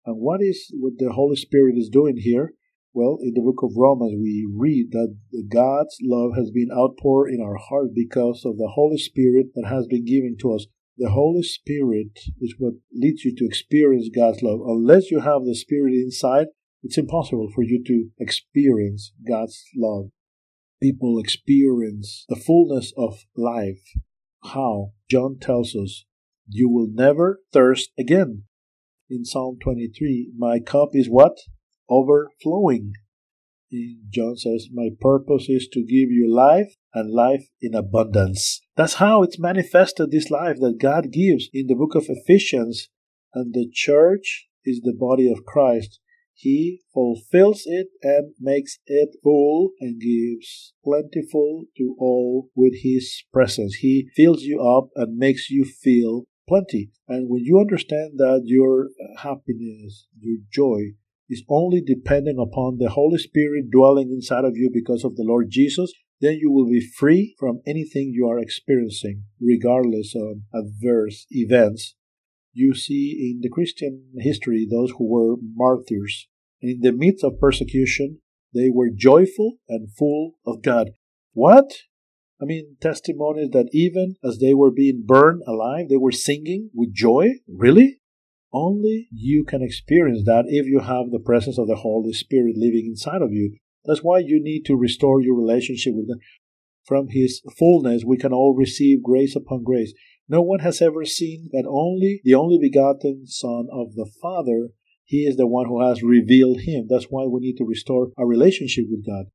[0.07, 2.55] And what is what the Holy Spirit is doing here?
[2.99, 5.15] Well, in the book of Romans, we read that
[5.49, 9.87] God's love has been outpoured in our heart because of the Holy Spirit that has
[9.87, 10.67] been given to us.
[10.97, 14.59] The Holy Spirit is what leads you to experience God's love.
[14.67, 16.49] Unless you have the Spirit inside,
[16.83, 20.07] it's impossible for you to experience God's love.
[20.83, 23.93] People experience the fullness of life.
[24.43, 24.91] How?
[25.09, 26.05] John tells us,
[26.49, 28.43] You will never thirst again.
[29.09, 31.39] In Psalm 23, my cup is what?
[31.89, 32.95] Overflowing.
[34.09, 38.63] John says, My purpose is to give you life and life in abundance.
[38.77, 42.89] That's how it's manifested, this life that God gives in the book of Ephesians.
[43.35, 46.01] And the church is the body of Christ.
[46.35, 53.75] He fulfills it and makes it full and gives plentiful to all with His presence.
[53.77, 56.91] He fills you up and makes you feel plenty.
[57.09, 60.93] And when you understand that your happiness, your joy,
[61.29, 65.49] is only dependent upon the Holy Spirit dwelling inside of you because of the Lord
[65.51, 71.95] Jesus, then you will be free from anything you are experiencing, regardless of adverse events.
[72.53, 76.29] You see in the Christian history those who were martyrs,
[76.61, 78.19] in the midst of persecution,
[78.55, 80.91] they were joyful and full of God.
[81.33, 81.71] What?
[82.41, 86.95] I mean, testimonies that even as they were being burned alive, they were singing with
[86.95, 87.29] joy?
[87.47, 88.01] Really?
[88.53, 92.87] Only you can experience that if you have the presence of the Holy Spirit living
[92.87, 93.57] inside of you.
[93.85, 96.19] That's why you need to restore your relationship with God.
[96.85, 99.93] From His fullness, we can all receive grace upon grace.
[100.29, 104.71] No one has ever seen that only the only begotten Son of the Father,
[105.05, 106.87] He is the one who has revealed Him.
[106.89, 109.27] That's why we need to restore our relationship with God.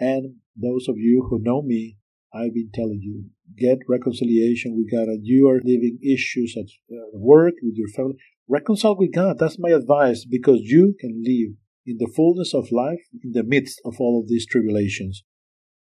[0.00, 1.96] And those of you who know me,
[2.34, 7.04] I've been telling you, get reconciliation with God, and you are living issues at uh,
[7.12, 8.16] work, with your family.
[8.52, 9.38] Reconcile with God.
[9.38, 13.80] That's my advice because you can live in the fullness of life in the midst
[13.82, 15.24] of all of these tribulations.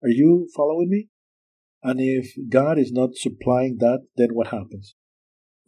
[0.02, 1.07] Are you following me?
[1.85, 4.96] And if God is not supplying that, then what happens?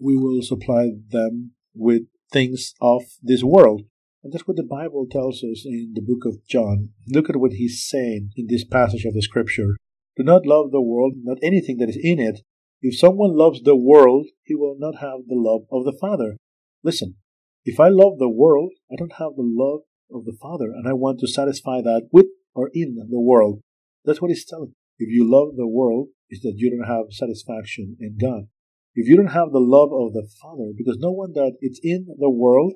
[0.01, 3.83] We will supply them with things of this world.
[4.25, 6.89] And that's what the Bible tells us in the book of John.
[7.07, 9.77] Look at what he's saying in this passage of the scripture.
[10.17, 12.41] Do not love the world, not anything that is in it.
[12.83, 16.37] If someone loves the world, he will not have the love of the Father.
[16.83, 17.17] Listen,
[17.65, 20.93] if I love the world, I don't have the love of the Father, and I
[20.93, 23.61] want to satisfy that with or in the world.
[24.05, 24.75] That's what he's telling.
[24.99, 28.49] If you love the world, is that you don't have satisfaction in God.
[28.95, 32.07] If you don't have the love of the Father, because no one that it's in
[32.19, 32.75] the world,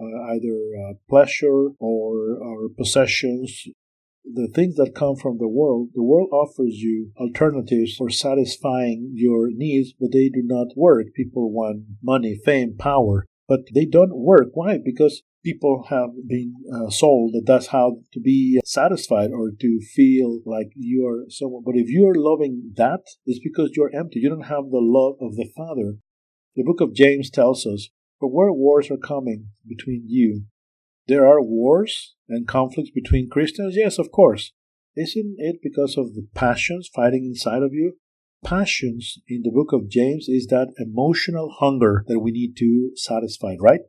[0.00, 3.64] uh, either uh, pleasure or, or possessions,
[4.24, 9.48] the things that come from the world, the world offers you alternatives for satisfying your
[9.50, 11.06] needs, but they do not work.
[11.14, 14.48] People want money, fame, power, but they don't work.
[14.54, 14.78] Why?
[14.82, 20.40] Because people have been uh, sold that that's how to be satisfied or to feel
[20.46, 21.62] like you are someone.
[21.62, 24.20] But if you are loving that, it's because you're empty.
[24.20, 25.96] You don't have the love of the Father.
[26.56, 27.90] The book of James tells us,
[28.22, 30.44] but where wars are coming between you,
[31.06, 33.74] there are wars and conflicts between Christians.
[33.76, 34.52] Yes, of course.
[34.96, 37.98] Isn't it because of the passions fighting inside of you?
[38.44, 43.54] Passions in the book of James is that emotional hunger that we need to satisfy,
[43.60, 43.80] right?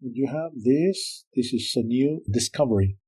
[0.00, 2.98] When you have this, this is a new discovery.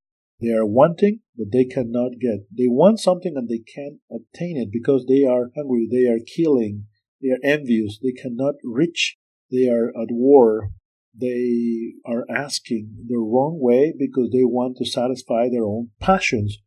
[0.41, 2.47] They are wanting, but they cannot get.
[2.51, 6.87] They want something and they can't obtain it because they are hungry, they are killing,
[7.21, 9.19] they are envious, they cannot reach,
[9.51, 10.71] they are at war,
[11.15, 16.59] they are asking the wrong way because they want to satisfy their own passions.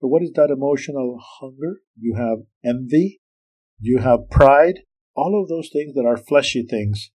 [0.00, 1.80] But what is that emotional hunger?
[1.98, 3.19] You have envy,
[3.80, 4.80] you have pride,
[5.14, 7.10] all of those things that are fleshy things.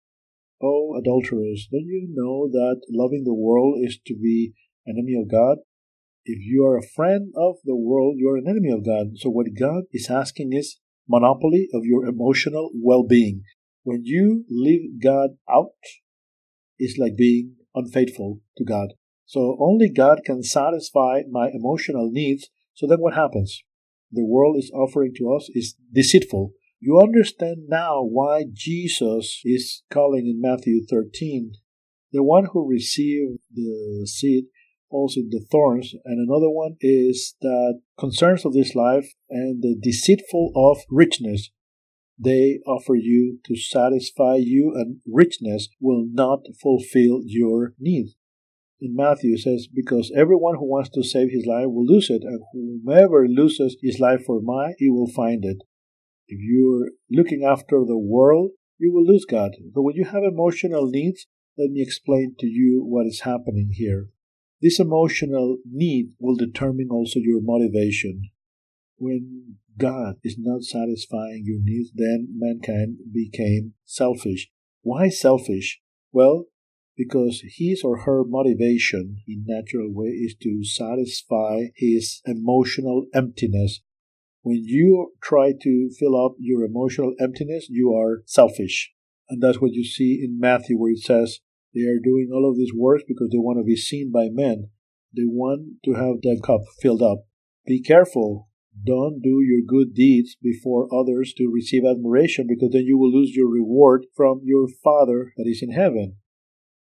[0.62, 4.54] Oh, adulterers, don't you know that loving the world is to be
[4.88, 5.58] enemy of God?
[6.24, 9.18] If you are a friend of the world, you are an enemy of God.
[9.18, 13.42] So what God is asking is monopoly of your emotional well-being.
[13.82, 15.76] When you leave God out,
[16.78, 18.94] it's like being unfaithful to God.
[19.26, 22.48] So only God can satisfy my emotional needs.
[22.72, 23.62] So then what happens?
[24.12, 26.52] The world is offering to us is deceitful.
[26.80, 31.52] You understand now why Jesus is calling in Matthew 13
[32.12, 34.44] the one who received the seed
[35.16, 40.52] in the thorns, and another one is that concerns of this life and the deceitful
[40.54, 41.50] of richness
[42.18, 48.14] they offer you to satisfy you, and richness will not fulfill your needs.
[48.84, 52.42] In Matthew says, Because everyone who wants to save his life will lose it, and
[52.52, 55.62] whomever loses his life for mine, he will find it.
[56.28, 59.52] If you're looking after the world, you will lose God.
[59.74, 61.26] But when you have emotional needs,
[61.56, 64.10] let me explain to you what is happening here.
[64.60, 68.24] This emotional need will determine also your motivation.
[68.98, 74.50] When God is not satisfying your needs, then mankind became selfish.
[74.82, 75.80] Why selfish?
[76.12, 76.48] Well,
[76.96, 83.80] because his or her motivation in natural way is to satisfy his emotional emptiness
[84.44, 88.92] when you try to fill up your emotional emptiness, you are selfish.
[89.30, 91.40] And that's what you see in Matthew, where it says
[91.74, 94.68] they are doing all of these works because they want to be seen by men.
[95.16, 97.24] They want to have that cup filled up.
[97.66, 98.50] Be careful.
[98.84, 103.34] Don't do your good deeds before others to receive admiration because then you will lose
[103.34, 106.16] your reward from your Father that is in heaven.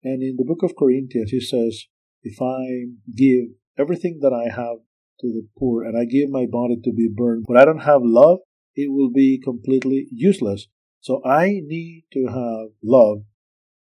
[0.04, 1.86] And in the book of Corinthians, he says,
[2.24, 4.78] If I give everything that I have
[5.22, 8.02] to the poor and I give my body to be burned, but I don't have
[8.04, 8.40] love,
[8.76, 10.68] it will be completely useless.
[11.02, 13.24] So I need to have love.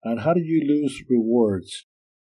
[0.03, 1.85] And how do you lose rewards?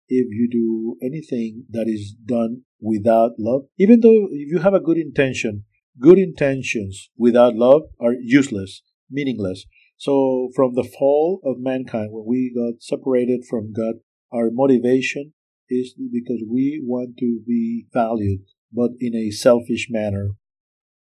[0.09, 4.81] If you do anything that is done without love, even though if you have a
[4.81, 5.63] good intention,
[5.99, 9.65] good intentions without love are useless, meaningless.
[10.01, 13.97] So from the fall of mankind, when we got separated from God,
[14.33, 15.33] our motivation
[15.69, 18.41] is because we want to be valued
[18.73, 20.29] but in a selfish manner.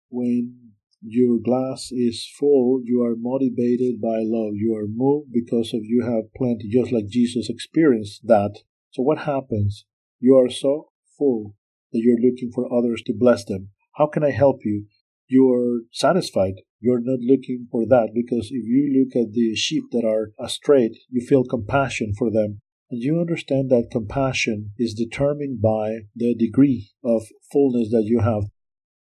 [0.08, 4.54] When your glass is full, you are motivated by love.
[4.56, 8.56] You are moved because of you have plenty, just like Jesus experienced that.
[8.90, 9.84] So what happens?
[10.18, 11.54] You are so full
[11.92, 13.68] that you're looking for others to bless them.
[13.94, 14.86] How can I help you?
[15.28, 16.54] You are satisfied.
[16.80, 20.90] You're not looking for that because if you look at the sheep that are astray,
[21.10, 22.60] you feel compassion for them.
[22.90, 27.22] And you understand that compassion is determined by the degree of
[27.52, 28.44] fullness that you have.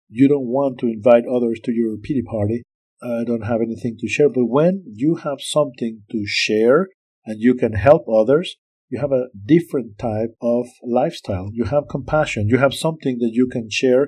[0.09, 2.63] You don't want to invite others to your pity party.
[3.01, 4.29] I don't have anything to share.
[4.29, 6.89] But when you have something to share
[7.25, 8.57] and you can help others,
[8.89, 11.49] you have a different type of lifestyle.
[11.53, 12.47] You have compassion.
[12.49, 14.07] You have something that you can share.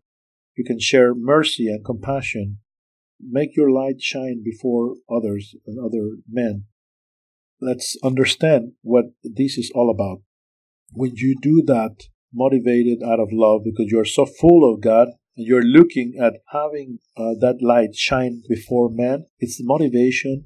[0.58, 2.60] You can share mercy and compassion.
[3.30, 6.66] Make your light shine before others and other men
[7.62, 10.22] let's understand what this is all about.
[10.94, 15.48] When you do that, motivated out of love, because you're so full of God, and
[15.48, 20.46] you're looking at having uh, that light shine before men, it's the motivation.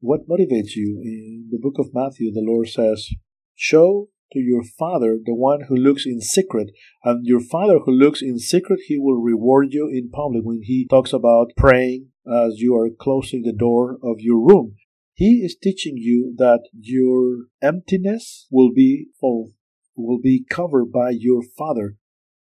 [0.00, 1.00] What motivates you?
[1.04, 3.08] In the book of Matthew, the Lord says,
[3.54, 6.70] Show to your Father the one who looks in secret,
[7.04, 10.42] and your Father who looks in secret, he will reward you in public.
[10.44, 14.76] When he talks about praying as you are closing the door of your room,
[15.14, 19.52] he is teaching you that your emptiness will be full,
[19.96, 21.96] will be covered by your Father.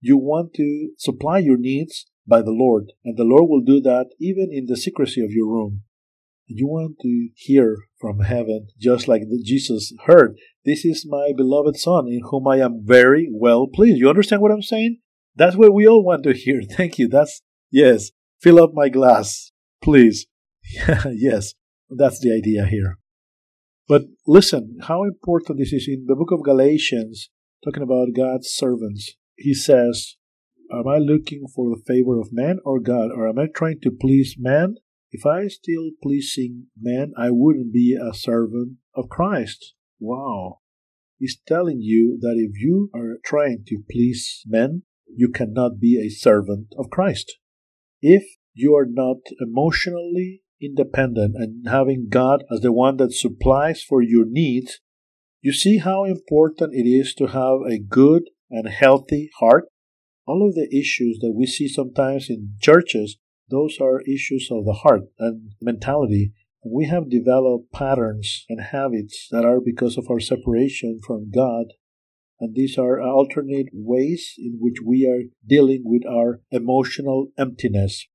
[0.00, 4.10] You want to supply your needs by the Lord, and the Lord will do that
[4.20, 5.82] even in the secrecy of your room.
[6.50, 12.08] You want to hear from heaven, just like Jesus heard, This is my beloved Son,
[12.08, 13.98] in whom I am very well pleased.
[13.98, 15.00] You understand what I'm saying?
[15.36, 16.62] That's what we all want to hear.
[16.70, 17.06] Thank you.
[17.06, 20.26] That's, yes, fill up my glass, please.
[21.12, 21.52] yes,
[21.90, 22.98] that's the idea here.
[23.86, 27.28] But listen, how important this is in the book of Galatians,
[27.62, 29.16] talking about God's servants.
[29.36, 30.16] He says,
[30.72, 33.10] Am I looking for the favor of man or God?
[33.14, 34.76] Or am I trying to please man?
[35.10, 39.74] If I still pleasing man, I wouldn't be a servant of Christ.
[39.98, 40.60] Wow.
[41.18, 44.82] He's telling you that if you are trying to please men,
[45.14, 47.38] you cannot be a servant of Christ.
[48.02, 54.02] If you are not emotionally independent and having God as the one that supplies for
[54.02, 54.80] your needs,
[55.40, 59.64] you see how important it is to have a good and healthy heart.
[60.26, 63.16] All of the issues that we see sometimes in churches,
[63.50, 66.32] those are issues of the heart and mentality.
[66.64, 71.66] We have developed patterns and habits that are because of our separation from God.
[72.40, 78.06] And these are alternate ways in which we are dealing with our emotional emptiness.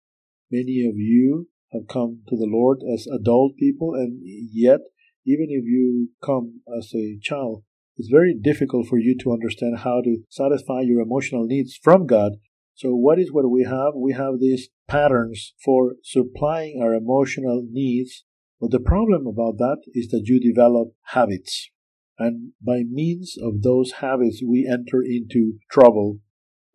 [0.51, 4.79] Many of you have come to the Lord as adult people, and yet,
[5.25, 7.63] even if you come as a child,
[7.97, 12.33] it's very difficult for you to understand how to satisfy your emotional needs from God.
[12.75, 13.93] So, what is what we have?
[13.95, 18.23] We have these patterns for supplying our emotional needs.
[18.59, 21.69] But the problem about that is that you develop habits.
[22.17, 26.19] And by means of those habits, we enter into trouble.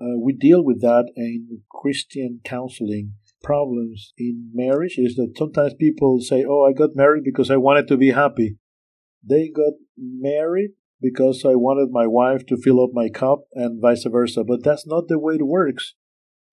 [0.01, 6.21] Uh, we deal with that in Christian counseling problems in marriage is that sometimes people
[6.21, 8.57] say, Oh, I got married because I wanted to be happy.
[9.25, 14.05] They got married because I wanted my wife to fill up my cup and vice
[14.05, 14.45] versa.
[14.45, 15.95] But that's not the way it works.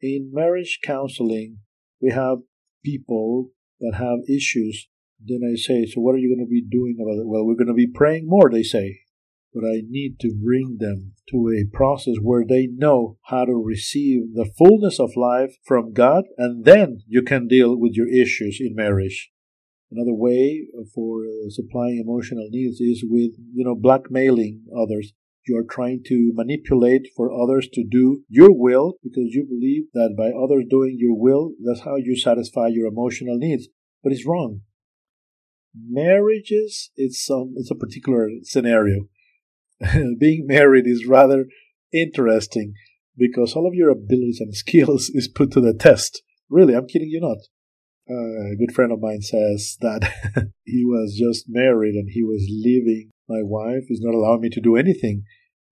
[0.01, 1.59] In marriage counseling,
[2.01, 2.39] we have
[2.83, 4.87] people that have issues.
[5.23, 7.27] Then I say, So what are you going to be doing about it?
[7.27, 8.99] Well, we're going to be praying more, they say
[9.55, 14.33] but I need to bring them to a process where they know how to receive
[14.33, 18.75] the fullness of life from God, and then you can deal with your issues in
[18.75, 19.31] marriage.
[19.91, 25.13] Another way for uh, supplying emotional needs is with, you know, blackmailing others.
[25.47, 30.15] You are trying to manipulate for others to do your will because you believe that
[30.17, 33.67] by others doing your will, that's how you satisfy your emotional needs.
[34.03, 34.61] But it's wrong.
[35.77, 39.07] Marriages, it's some, it's a particular scenario
[40.19, 41.45] being married is rather
[41.93, 42.73] interesting
[43.17, 46.21] because all of your abilities and skills is put to the test.
[46.49, 47.37] Really, I'm kidding you not.
[48.07, 50.11] A good friend of mine says that
[50.63, 53.09] he was just married and he was leaving.
[53.27, 55.23] My wife is not allowing me to do anything.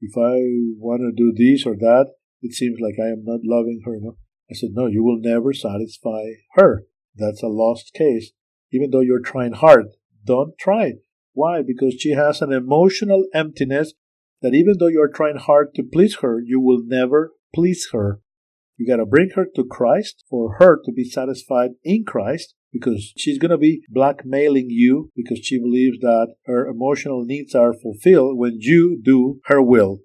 [0.01, 0.41] If I
[0.77, 2.07] want to do this or that,
[2.41, 3.99] it seems like I am not loving her.
[4.01, 4.17] No?
[4.49, 6.23] I said, No, you will never satisfy
[6.55, 6.85] her.
[7.15, 8.31] That's a lost case.
[8.71, 9.85] Even though you're trying hard,
[10.25, 10.93] don't try.
[11.33, 11.61] Why?
[11.61, 13.93] Because she has an emotional emptiness
[14.41, 18.21] that even though you're trying hard to please her, you will never please her.
[18.83, 23.37] You gotta bring her to Christ for her to be satisfied in Christ because she's
[23.37, 28.99] gonna be blackmailing you because she believes that her emotional needs are fulfilled when you
[29.01, 29.99] do her will.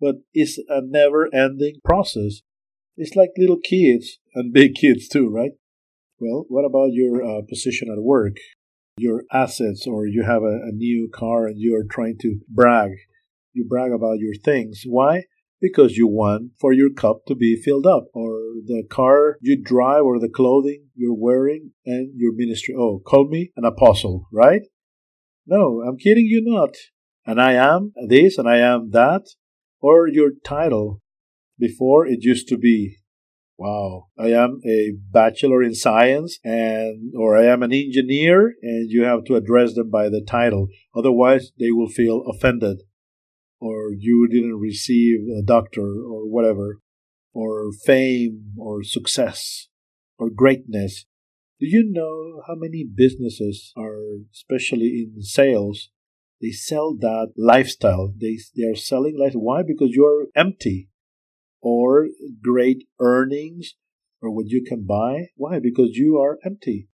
[0.00, 2.42] But it's a never ending process.
[2.96, 5.52] It's like little kids and big kids too, right?
[6.20, 8.36] Well, what about your uh, position at work?
[8.96, 12.92] your assets or you have a, a new car and you are trying to brag.
[13.52, 14.82] You brag about your things.
[14.86, 15.24] Why?
[15.60, 20.02] Because you want for your cup to be filled up, or the car you drive,
[20.02, 22.74] or the clothing you're wearing, and your ministry.
[22.78, 24.62] Oh, call me an apostle, right?
[25.46, 26.74] No, I'm kidding you not.
[27.26, 29.22] And I am this and I am that,
[29.80, 31.00] or your title.
[31.58, 32.98] Before it used to be
[33.56, 34.08] Wow.
[34.18, 39.24] I am a bachelor in science and or I am an engineer and you have
[39.26, 40.68] to address them by the title.
[40.94, 42.82] Otherwise they will feel offended.
[43.60, 46.80] Or you didn't receive a doctor or whatever.
[47.32, 49.68] Or fame or success
[50.18, 51.06] or greatness.
[51.60, 53.98] Do you know how many businesses are
[54.32, 55.90] especially in sales
[56.44, 58.12] they sell that lifestyle.
[58.20, 59.32] They they are selling life.
[59.34, 59.62] Why?
[59.62, 60.90] Because you're empty
[61.62, 62.08] or
[62.42, 63.74] great earnings
[64.20, 65.28] or what you can buy.
[65.36, 65.58] Why?
[65.58, 66.88] Because you are empty.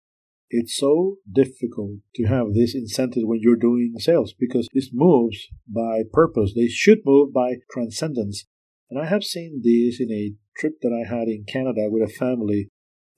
[0.50, 6.02] It's so difficult to have this incentive when you're doing sales because this moves by
[6.12, 6.52] purpose.
[6.54, 8.46] They should move by transcendence.
[8.90, 12.12] And I have seen this in a trip that I had in Canada with a
[12.12, 12.68] family.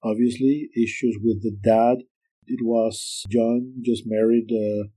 [0.03, 2.05] Obviously, issues with the dad.
[2.47, 4.89] It was John, just married, uh,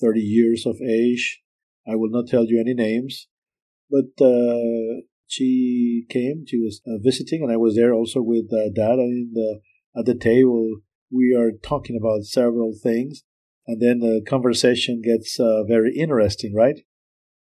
[0.00, 1.42] 30 years of age.
[1.86, 3.28] I will not tell you any names.
[3.88, 8.70] But uh, She came, she was uh, visiting, and I was there also with uh,
[8.74, 8.98] dad.
[8.98, 9.60] And the,
[9.96, 10.80] at the table,
[11.14, 13.22] we are talking about several things.
[13.66, 16.80] And then the conversation gets uh, very interesting, right?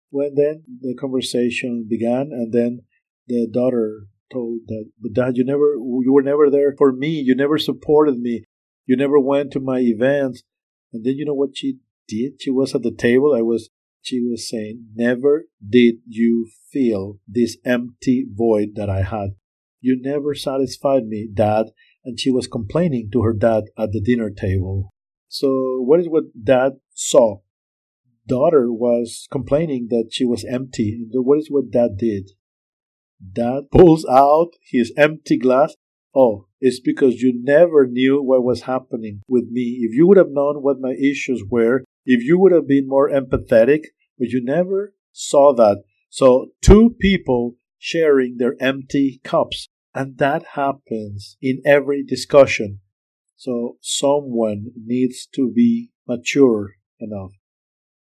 [0.10, 2.82] When then the conversation began, and then
[3.28, 7.10] the daughter told that, but dad, you never, you were never there for me.
[7.10, 8.43] You never supported me.
[8.86, 10.43] You never went to my events.
[10.93, 12.41] And then you know what she did?
[12.41, 13.34] She was at the table.
[13.36, 13.70] I was,
[14.01, 19.32] she was saying, never did you feel this empty void that I had.
[19.82, 21.68] You never satisfied me, dad.
[22.06, 24.93] And she was complaining to her dad at the dinner table.
[25.28, 27.41] So what is what dad saw?
[28.28, 31.08] Daughter was complaining that she was empty.
[31.12, 32.32] And what is what dad did?
[33.34, 35.76] Dad pulls out his empty glass.
[36.16, 39.80] Oh, it's because you never knew what was happening with me.
[39.82, 43.10] If you would have known what my issues were, if you would have been more
[43.10, 43.86] empathetic,
[44.18, 45.84] but you never saw that.
[46.10, 49.68] So, two people sharing their empty cups.
[49.98, 52.82] And that happens in every discussion.
[53.36, 57.32] So, someone needs to be mature enough.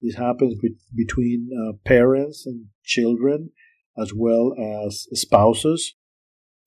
[0.01, 3.51] This happens be- between uh, parents and children
[3.99, 5.95] as well as spouses.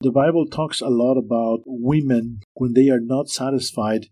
[0.00, 4.06] The Bible talks a lot about women when they are not satisfied.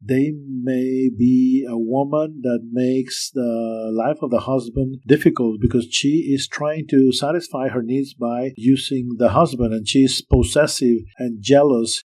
[0.00, 6.32] They may be a woman that makes the life of the husband difficult because she
[6.32, 11.42] is trying to satisfy her needs by using the husband and she is possessive and
[11.42, 12.02] jealous.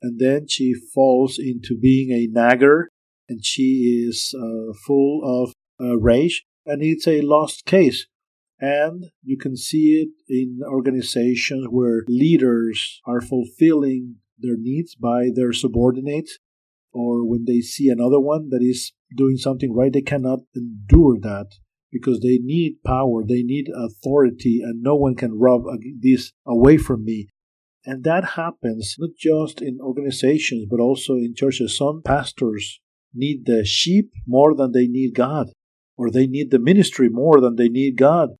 [0.00, 2.88] And then she falls into being a nagger
[3.28, 8.06] and she is uh, full of uh, rage and it's a lost case
[8.60, 15.52] and you can see it in organizations where leaders are fulfilling their needs by their
[15.52, 16.38] subordinates,
[16.94, 21.48] or when they see another one that is doing something right, they cannot endure that
[21.92, 25.62] because they need power, they need authority, and no one can rub
[26.00, 27.28] this away from me.
[27.84, 31.76] And that happens not just in organizations, but also in churches.
[31.76, 32.80] Some pastors
[33.12, 35.48] need the sheep more than they need God,
[35.96, 38.30] or they need the ministry more than they need God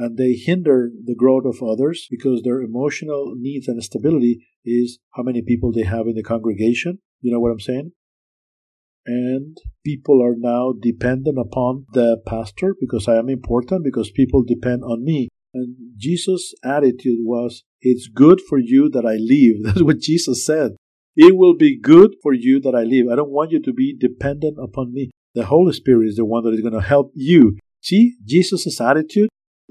[0.00, 5.22] and they hinder the growth of others because their emotional needs and stability is how
[5.22, 7.00] many people they have in the congregation.
[7.20, 7.92] You know what I'm saying?
[9.04, 14.84] And people are now dependent upon the pastor because I am important, because people depend
[14.84, 15.28] on me.
[15.52, 19.56] And Jesus' attitude was, It's good for you that I leave.
[19.64, 20.76] That's what Jesus said.
[21.14, 23.04] It will be good for you that I leave.
[23.12, 25.10] I don't want you to be dependent upon me.
[25.34, 27.58] The Holy Spirit is the one that is going to help you.
[27.82, 29.28] See, Jesus' attitude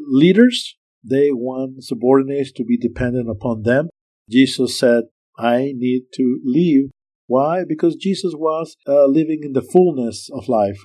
[0.10, 3.90] leaders, they want subordinates to be dependent upon them.
[4.30, 5.06] Jesus said,
[5.38, 6.92] I need to leave.
[7.28, 7.64] Why?
[7.68, 10.80] Because Jesus was uh, living in the fullness of life.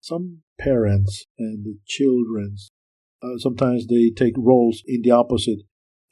[0.00, 2.56] Some parents and the children,
[3.22, 5.60] uh, sometimes they take roles in the opposite.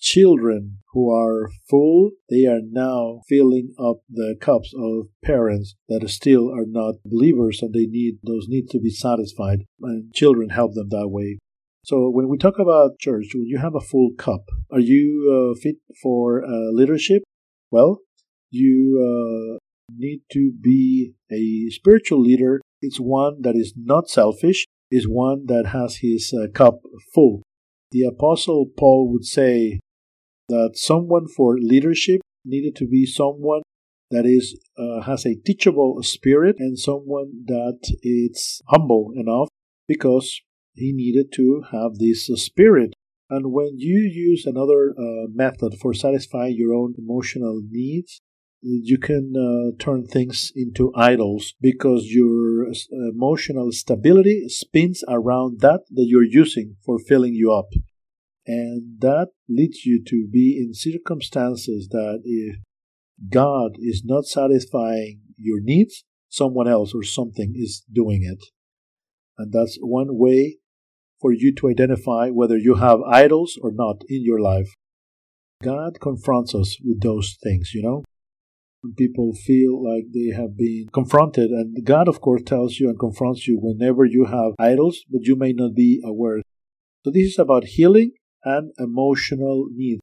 [0.00, 6.50] Children who are full, they are now filling up the cups of parents that still
[6.50, 9.60] are not believers and they need those needs to be satisfied.
[9.80, 11.38] And children help them that way.
[11.84, 15.58] So when we talk about church, when you have a full cup, are you uh,
[15.60, 17.22] fit for uh, leadership?
[17.72, 17.98] Well,
[18.50, 19.58] you uh,
[19.90, 22.60] need to be a spiritual leader.
[22.80, 26.80] It's one that is not selfish, is one that has his uh, cup
[27.12, 27.42] full.
[27.90, 29.80] The Apostle Paul would say
[30.48, 33.62] that someone for leadership needed to be someone
[34.10, 39.48] that is uh, has a teachable spirit and someone that is humble enough
[39.88, 40.40] because
[40.74, 42.94] he needed to have this spirit.
[43.30, 48.20] And when you use another uh, method for satisfying your own emotional needs,
[48.62, 52.74] you can uh, turn things into idols because your uh,
[53.10, 57.70] emotional stability spins around that that you're using for filling you up.
[58.46, 62.56] And that leads you to be in circumstances that if
[63.28, 68.44] God is not satisfying your needs, someone else or something is doing it.
[69.38, 70.58] And that's one way
[71.22, 74.74] for you to identify whether you have idols or not in your life.
[75.62, 78.02] God confronts us with those things, you know?
[78.82, 82.98] When people feel like they have been confronted, and God, of course, tells you and
[82.98, 86.42] confronts you whenever you have idols, but you may not be aware.
[87.04, 88.10] So, this is about healing
[88.44, 90.00] and emotional needs.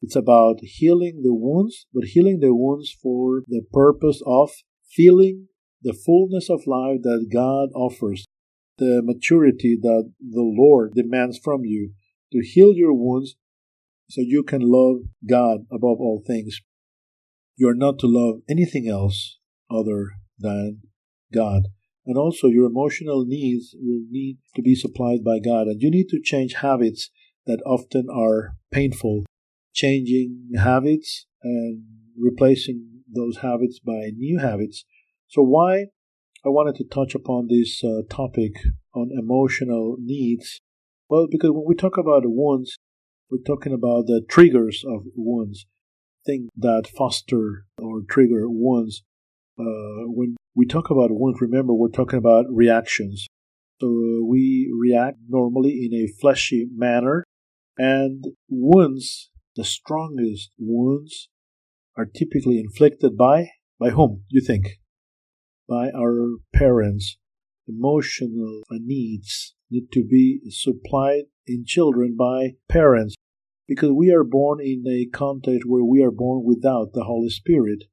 [0.00, 4.50] It's about healing the wounds, but healing the wounds for the purpose of
[4.88, 5.48] feeling
[5.82, 8.24] the fullness of life that God offers
[8.80, 11.92] the maturity that the Lord demands from you
[12.32, 13.36] to heal your wounds
[14.08, 16.60] so you can love God above all things.
[17.56, 19.38] You are not to love anything else
[19.70, 20.80] other than
[21.32, 21.68] God.
[22.06, 25.66] And also, your emotional needs will need to be supplied by God.
[25.66, 27.10] And you need to change habits
[27.46, 29.24] that often are painful,
[29.74, 31.82] changing habits and
[32.18, 34.84] replacing those habits by new habits.
[35.28, 35.86] So, why
[36.42, 38.52] I wanted to touch upon this uh, topic
[38.94, 40.58] on emotional needs?
[41.06, 42.78] Well, because when we talk about wounds,
[43.30, 45.66] we're talking about the triggers of wounds,
[46.24, 49.02] things that foster or trigger wounds.
[49.58, 53.26] Uh, when we talk about wounds, remember we're talking about reactions.
[53.82, 57.24] So uh, we react normally in a fleshy manner,
[57.76, 61.28] and wounds, the strongest wounds,
[61.98, 64.24] are typically inflicted by by whom?
[64.30, 64.79] You think?
[65.70, 67.16] By our parents.
[67.68, 73.14] Emotional needs need to be supplied in children by parents
[73.68, 77.84] because we are born in a context where we are born without the Holy Spirit.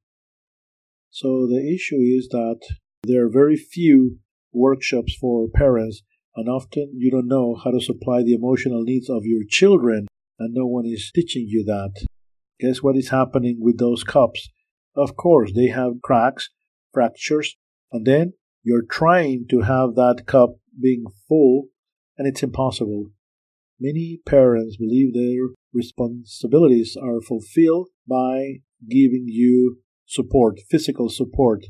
[1.10, 2.58] So the issue is that
[3.04, 4.18] there are very few
[4.52, 6.02] workshops for parents,
[6.34, 10.08] and often you don't know how to supply the emotional needs of your children,
[10.40, 11.92] and no one is teaching you that.
[12.58, 14.48] Guess what is happening with those cups?
[14.96, 16.50] Of course, they have cracks,
[16.92, 17.56] fractures,
[17.92, 21.68] and then you're trying to have that cup being full,
[22.16, 23.10] and it's impossible.
[23.80, 31.66] Many parents believe their responsibilities are fulfilled by giving you support, physical support,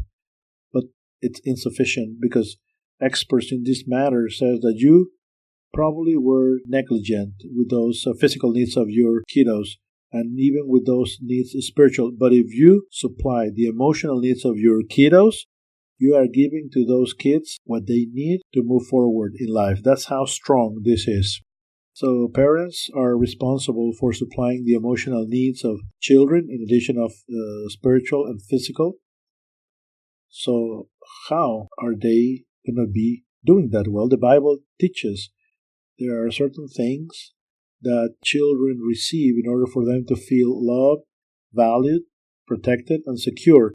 [0.73, 0.85] but
[1.21, 2.57] it's insufficient because
[3.01, 5.13] experts in this matter says that you
[5.73, 9.77] probably were negligent with those uh, physical needs of your kiddos
[10.11, 14.83] and even with those needs spiritual but if you supply the emotional needs of your
[14.83, 15.45] kiddos
[15.99, 20.07] you are giving to those kids what they need to move forward in life that's
[20.07, 21.41] how strong this is
[21.99, 27.69] so parents are responsible for supplying the emotional needs of children in addition of uh,
[27.71, 28.99] spiritual and physical.
[30.29, 30.91] So
[31.29, 33.89] how are they going to be doing that?
[33.89, 35.31] Well, the Bible teaches
[35.99, 37.33] there are certain things
[37.83, 41.03] that children receive in order for them to feel loved,
[41.53, 42.03] valued,
[42.47, 43.73] protected, and secure.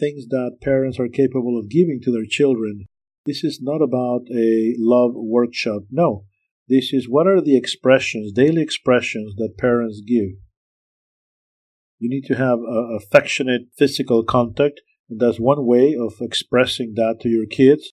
[0.00, 2.86] Things that parents are capable of giving to their children.
[3.26, 5.82] This is not about a love workshop.
[5.90, 6.24] No,
[6.68, 10.30] this is what are the expressions, daily expressions that parents give.
[11.98, 12.60] You need to have
[12.96, 14.80] affectionate physical contact,
[15.10, 17.92] and that's one way of expressing that to your kids.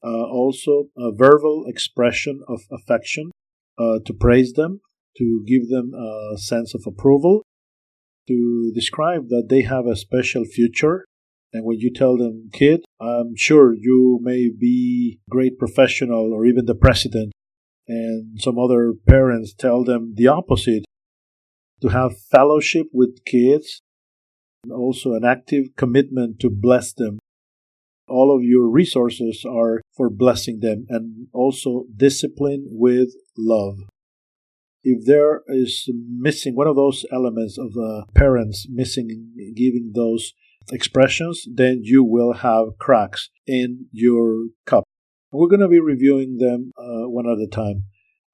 [0.00, 3.32] Uh, also, a verbal expression of affection
[3.76, 4.80] uh, to praise them,
[5.16, 7.42] to give them a sense of approval,
[8.28, 11.04] to describe that they have a special future.
[11.52, 16.66] And when you tell them, kid, I'm sure you may be great professional or even
[16.66, 17.32] the president
[17.88, 20.84] and some other parents tell them the opposite
[21.80, 23.80] to have fellowship with kids
[24.62, 27.18] and also an active commitment to bless them.
[28.08, 33.78] All of your resources are for blessing them and also discipline with love.
[34.82, 40.32] If there is missing one of those elements of the parents missing giving those
[40.70, 44.84] expressions, then you will have cracks in your cup.
[45.30, 47.84] We're going to be reviewing them uh, one at a time.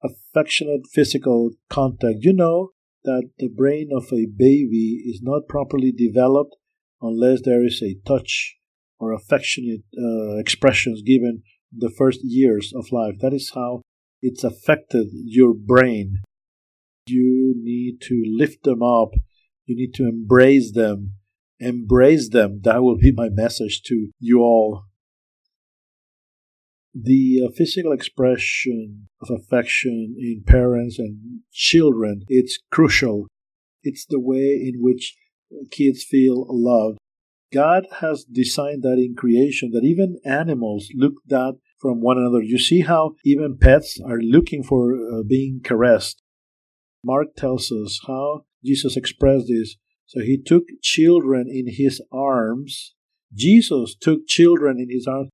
[0.03, 2.19] Affectionate physical contact.
[2.21, 2.71] You know
[3.03, 6.55] that the brain of a baby is not properly developed
[7.01, 8.55] unless there is a touch
[8.99, 11.43] or affectionate uh, expressions given
[11.75, 13.15] the first years of life.
[13.19, 13.81] That is how
[14.21, 16.21] it's affected your brain.
[17.07, 19.09] You need to lift them up.
[19.65, 21.13] You need to embrace them.
[21.59, 22.61] Embrace them.
[22.63, 24.85] That will be my message to you all.
[26.93, 33.27] The uh, physical expression of affection in parents and children it's crucial.
[33.83, 35.15] It's the way in which
[35.71, 36.97] kids feel loved.
[37.53, 42.41] God has designed that in creation that even animals look that from one another.
[42.41, 46.21] You see how even pets are looking for uh, being caressed.
[47.03, 49.75] Mark tells us how jesus expressed this
[50.05, 52.93] so he took children in his arms
[53.33, 55.29] jesus took children in his arms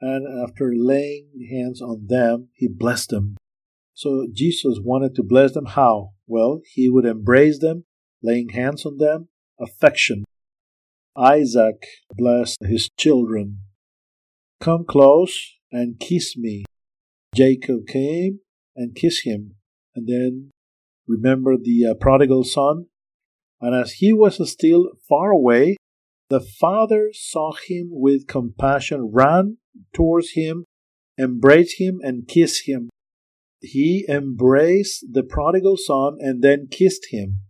[0.00, 3.36] and after laying hands on them, he blessed them.
[3.92, 6.12] So Jesus wanted to bless them how?
[6.26, 7.84] Well, he would embrace them,
[8.22, 9.28] laying hands on them,
[9.60, 10.24] affection.
[11.16, 13.58] Isaac blessed his children.
[14.60, 16.64] Come close and kiss me.
[17.34, 18.40] Jacob came
[18.74, 19.56] and kissed him,
[19.94, 20.50] and then
[21.06, 22.86] remember the uh, prodigal son.
[23.60, 25.76] And as he was still far away,
[26.28, 29.58] the father saw him with compassion, ran
[29.92, 30.64] towards him,
[31.18, 32.88] embraced him, and kissed him.
[33.60, 37.40] He embraced the prodigal son and then kissed him.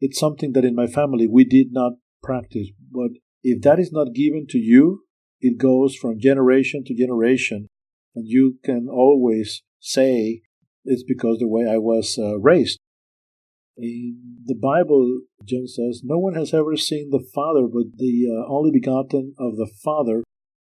[0.00, 3.10] It's something that in my family we did not practice, but
[3.42, 5.04] if that is not given to you,
[5.40, 7.68] it goes from generation to generation,
[8.14, 10.42] and you can always say,
[10.84, 12.78] it's because the way I was uh, raised.
[13.82, 18.52] In the Bible, John says, No one has ever seen the Father, but the uh,
[18.52, 20.22] only begotten of the Father.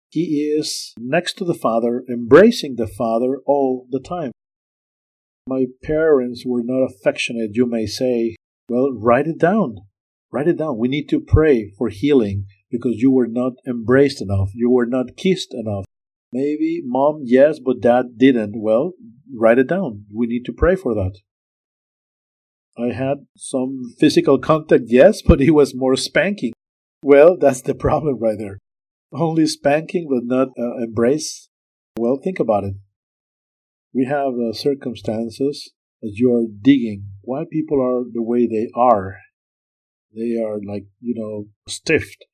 [0.09, 4.31] He is next to the Father, embracing the Father all the time.
[5.47, 8.35] My parents were not affectionate, you may say.
[8.67, 9.77] Well, write it down.
[10.31, 10.77] Write it down.
[10.77, 14.49] We need to pray for healing because you were not embraced enough.
[14.53, 15.85] You were not kissed enough.
[16.33, 18.61] Maybe mom, yes, but dad didn't.
[18.61, 18.93] Well,
[19.33, 20.05] write it down.
[20.13, 21.13] We need to pray for that.
[22.77, 26.53] I had some physical contact, yes, but it was more spanking.
[27.01, 28.59] Well, that's the problem right there.
[29.13, 31.49] Only spanking but not uh, embrace.
[31.97, 32.73] Well, think about it.
[33.93, 35.71] We have uh, circumstances
[36.01, 39.19] that you are digging why people are the way they are.
[40.13, 42.25] They are like, you know, stiffed.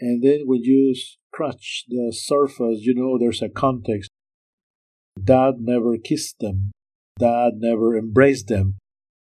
[0.00, 4.10] And then when you scratch the surface, you know there's a context.
[5.22, 6.72] Dad never kissed them.
[7.18, 8.78] Dad never embraced them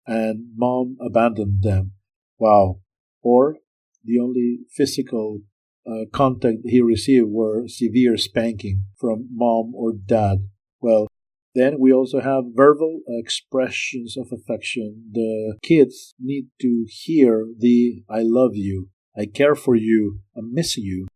[0.06, 1.92] and mom abandoned them.
[2.38, 2.80] Wow.
[3.22, 3.56] Or
[4.04, 5.40] the only physical
[5.86, 10.48] uh, contact he received were severe spanking from mom or dad.
[10.80, 11.06] Well,
[11.54, 15.10] then we also have verbal expressions of affection.
[15.12, 20.76] The kids need to hear the I love you, I care for you, I miss
[20.76, 21.06] you.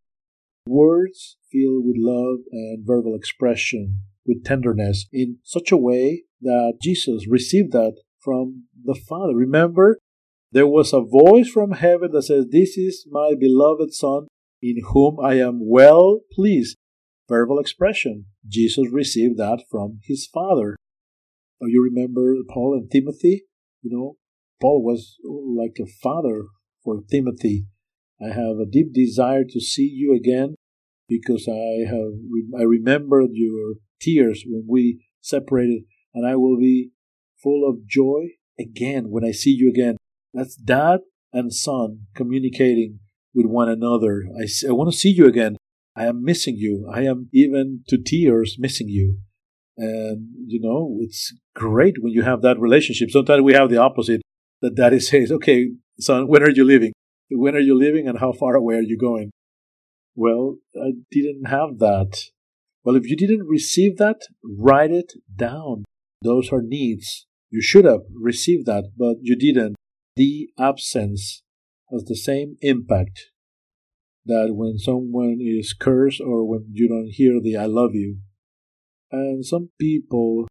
[0.67, 7.27] Words filled with love and verbal expression, with tenderness, in such a way that Jesus
[7.29, 9.35] received that from the Father.
[9.35, 9.99] Remember,
[10.51, 14.27] there was a voice from heaven that says, This is my beloved Son,
[14.61, 16.77] in whom I am well pleased.
[17.29, 18.27] Verbal expression.
[18.47, 20.77] Jesus received that from his Father.
[21.61, 23.45] Now you remember Paul and Timothy?
[23.83, 24.17] You know,
[24.61, 26.47] Paul was like a father
[26.83, 27.67] for Timothy.
[28.21, 30.57] I have a deep desire to see you again
[31.09, 32.13] because I have
[32.59, 35.83] I remembered your tears when we separated,
[36.15, 36.91] and I will be
[37.43, 39.97] full of joy again when I see you again.
[40.33, 41.01] That's dad
[41.33, 43.01] and son communicating
[43.35, 44.25] with one another.
[44.39, 45.57] I, I want to see you again.
[45.95, 46.91] I am missing you.
[46.93, 49.19] I am even to tears missing you.
[49.79, 53.11] And, you know, it's great when you have that relationship.
[53.11, 54.23] Sometimes we have the opposite
[54.63, 55.71] that daddy says, okay,
[56.01, 56.93] son, when are you leaving?
[57.31, 59.31] When are you leaving and how far away are you going?
[60.15, 62.31] Well, I didn't have that.
[62.85, 65.85] Well, if you didn't receive that, write it down.
[66.23, 67.27] Those are needs.
[67.51, 69.77] You should have received that, but you didn't.
[70.17, 71.43] The absence
[71.91, 73.31] has the same impact
[74.25, 78.19] that when someone is cursed or when you don't hear the I love you.
[79.13, 80.49] And some people,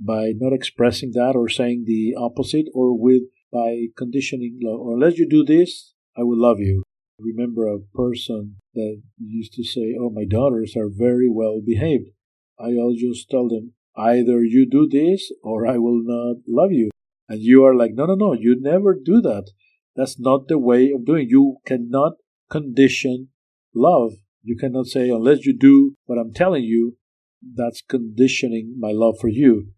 [0.00, 5.18] by not expressing that or saying the opposite, or with by conditioning love, or unless
[5.18, 6.82] you do this, I will love you.
[7.18, 12.10] remember a person that used to say, Oh, my daughters are very well behaved.
[12.58, 16.90] I'll just tell them, either you do this or I will not love you.
[17.28, 19.50] And you are like, no, no, no, you never do that.
[19.96, 21.28] That's not the way of doing.
[21.28, 22.14] You cannot
[22.50, 23.28] condition
[23.74, 24.12] love.
[24.42, 26.96] You cannot say, unless you do what I'm telling you,
[27.42, 29.72] that's conditioning my love for you.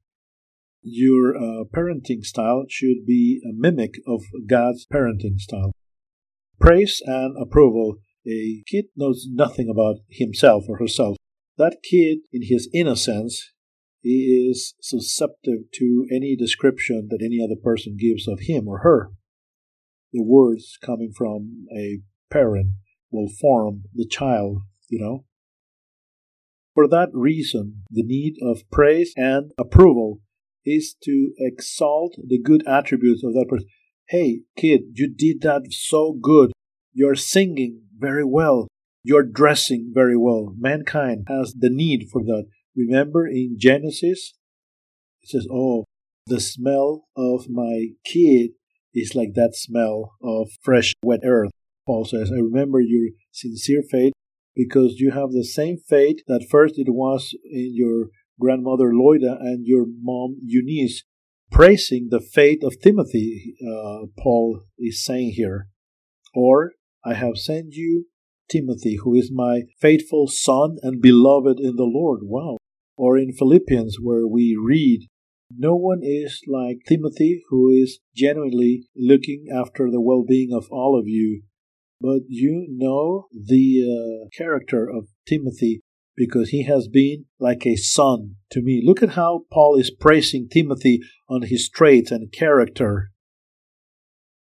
[0.83, 5.73] Your uh, parenting style should be a mimic of God's parenting style.
[6.59, 7.99] Praise and approval.
[8.27, 11.17] A kid knows nothing about himself or herself.
[11.59, 13.52] That kid, in his innocence,
[14.03, 19.11] he is susceptible to any description that any other person gives of him or her.
[20.13, 22.01] The words coming from a
[22.31, 22.73] parent
[23.11, 25.25] will form the child, you know.
[26.75, 30.21] For that reason, the need of praise and approval
[30.65, 33.69] is to exalt the good attributes of that person.
[34.09, 36.53] Hey, kid, you did that so good.
[36.93, 38.69] You're singing very well.
[39.05, 40.55] You're dressing very well.
[40.59, 42.47] Mankind has the need for that.
[42.77, 44.35] Remember in Genesis,
[45.23, 45.85] it says, Oh,
[46.27, 48.53] the smell of my kid
[48.95, 51.51] is like that smell of fresh, wet earth.
[51.87, 54.13] Paul says, I remember your sincere faith
[54.55, 58.07] because you have the same faith that first it was in your
[58.39, 61.03] grandmother Loida and your mom Eunice,
[61.51, 65.69] praising the faith of Timothy, uh, Paul is saying here.
[66.35, 66.73] Or,
[67.05, 68.07] I have sent you
[68.49, 72.21] Timothy, who is my faithful son and beloved in the Lord.
[72.23, 72.59] Wow.
[72.97, 75.09] Or in Philippians, where we read,
[75.51, 80.99] No one is like Timothy, who is genuinely looking after the well being of all
[80.99, 81.43] of you.
[82.01, 85.81] But you know the uh, character of Timothy
[86.17, 88.83] because he has been like a son to me.
[88.85, 93.11] Look at how Paul is praising Timothy on his traits and character.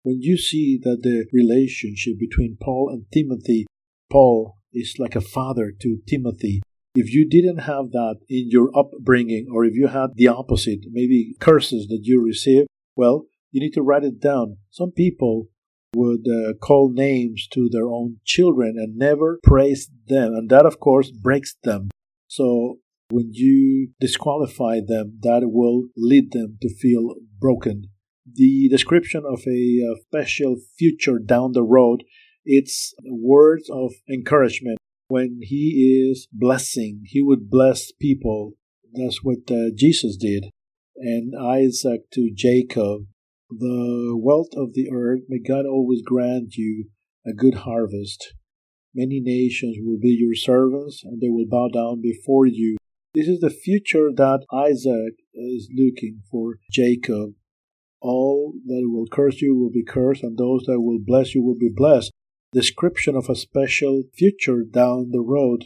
[0.04, 3.66] When you see that the relationship between Paul and Timothy,
[4.12, 6.62] Paul is like a father to Timothy,
[6.96, 11.36] If you didn't have that in your upbringing, or if you had the opposite, maybe
[11.42, 14.58] curses that you received, well, you need to write it down.
[14.72, 15.50] Some people
[15.94, 20.80] would uh, call names to their own children and never praise them, and that, of
[20.80, 21.90] course, breaks them.
[22.28, 22.80] So
[23.10, 27.90] when you disqualify them, that will lead them to feel broken.
[28.32, 32.04] The description of a, uh, special future down the road,
[32.46, 34.78] it's words of encouragement.
[35.08, 38.54] When he is blessing, he would bless people.
[38.92, 40.46] That's what uh, Jesus did.
[40.98, 43.08] And Isaac to Jacob,
[43.50, 46.86] the wealth of the earth, may God always grant you
[47.26, 48.34] a good harvest.
[48.96, 52.78] Many nations will be your servants, and they will bow down before you.
[53.14, 57.34] This is the future that Isaac is looking for Jacob.
[58.02, 61.58] All that will curse you will be cursed, and those that will bless you will
[61.58, 62.12] be blessed.
[62.56, 65.66] Description of a special future down the road.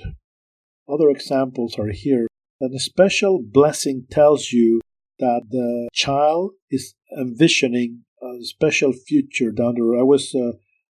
[0.91, 2.25] Other examples are here.
[2.59, 4.81] That a special blessing tells you
[5.19, 9.99] that the child is envisioning a special future down the road.
[9.99, 10.53] I was uh,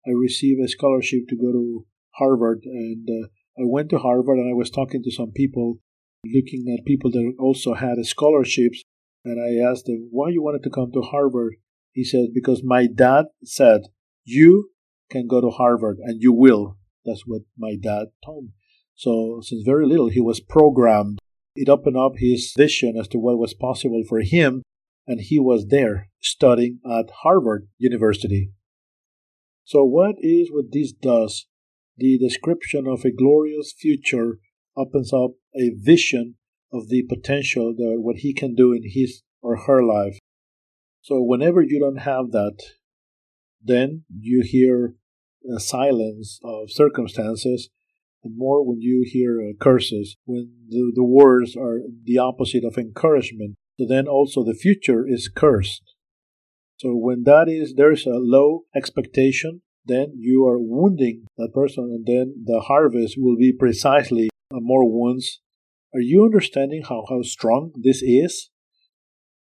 [0.06, 3.26] I received a scholarship to go to Harvard, and uh,
[3.58, 5.80] I went to Harvard and I was talking to some people,
[6.24, 8.82] looking at people that also had scholarships,
[9.26, 11.56] and I asked them why you wanted to come to Harvard.
[11.92, 13.82] He said because my dad said
[14.24, 14.71] you
[15.12, 16.78] can go to Harvard and you will.
[17.04, 18.50] That's what my dad told me.
[18.94, 21.18] So since very little, he was programmed
[21.54, 24.62] it opened up his vision as to what was possible for him,
[25.06, 28.52] and he was there studying at Harvard University.
[29.64, 31.46] So, what is what this does?
[31.98, 34.38] The description of a glorious future
[34.76, 36.36] opens up a vision
[36.72, 40.18] of the potential that what he can do in his or her life.
[41.02, 42.58] So, whenever you don't have that,
[43.62, 44.94] then you hear
[45.54, 47.70] a silence of circumstances
[48.24, 52.78] and more when you hear uh, curses, when the, the words are the opposite of
[52.78, 53.56] encouragement.
[53.78, 55.82] So then also the future is cursed.
[56.76, 62.06] So when that is, there's a low expectation, then you are wounding that person, and
[62.06, 65.40] then the harvest will be precisely more wounds.
[65.94, 68.50] Are you understanding how, how strong this is?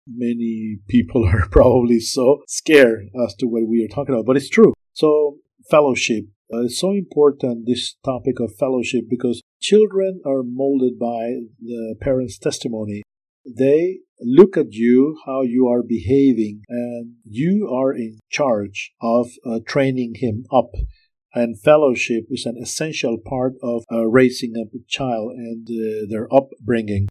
[0.07, 4.49] Many people are probably so scared as to what we are talking about, but it's
[4.49, 4.73] true.
[4.93, 5.37] So,
[5.71, 11.23] fellowship, uh, it's so important, this topic of fellowship, because children are molded by
[11.59, 13.01] the parents' testimony.
[13.45, 19.59] They look at you, how you are behaving, and you are in charge of uh,
[19.65, 20.71] training him up.
[21.33, 26.27] And fellowship is an essential part of uh, raising up a child and uh, their
[26.31, 27.07] upbringing.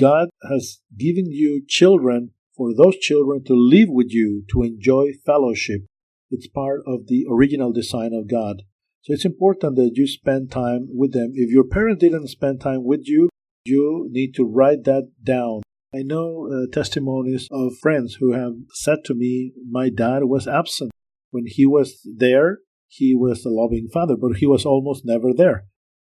[0.00, 5.82] God has given you children for those children to live with you, to enjoy fellowship.
[6.34, 8.62] It's part of the original design of God.
[9.02, 11.30] So it's important that you spend time with them.
[11.34, 13.28] If your parent didn't spend time with you,
[13.64, 15.62] you need to write that down.
[15.94, 20.90] I know uh, testimonies of friends who have said to me, My dad was absent.
[21.30, 22.58] When he was there,
[22.88, 25.66] he was a loving father, but he was almost never there.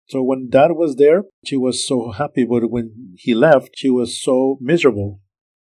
[0.09, 4.21] So when dad was there, she was so happy, but when he left, she was
[4.21, 5.21] so miserable.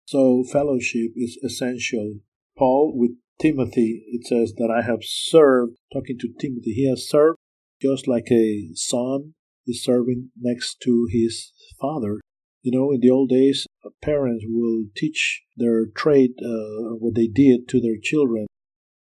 [0.06, 2.20] So fellowship is essential.
[2.56, 7.38] Paul, with Timothy, it says that I have served, talking to Timothy, he has served
[7.80, 9.34] just like a son
[9.66, 12.20] is serving next to his father.
[12.62, 13.66] You know, in the old days,
[14.02, 18.46] parents will teach their trade, uh, what they did to their children.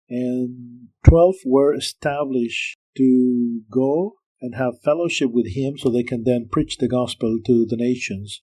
[0.09, 6.47] And 12 were established to go and have fellowship with him so they can then
[6.49, 8.41] preach the gospel to the nations.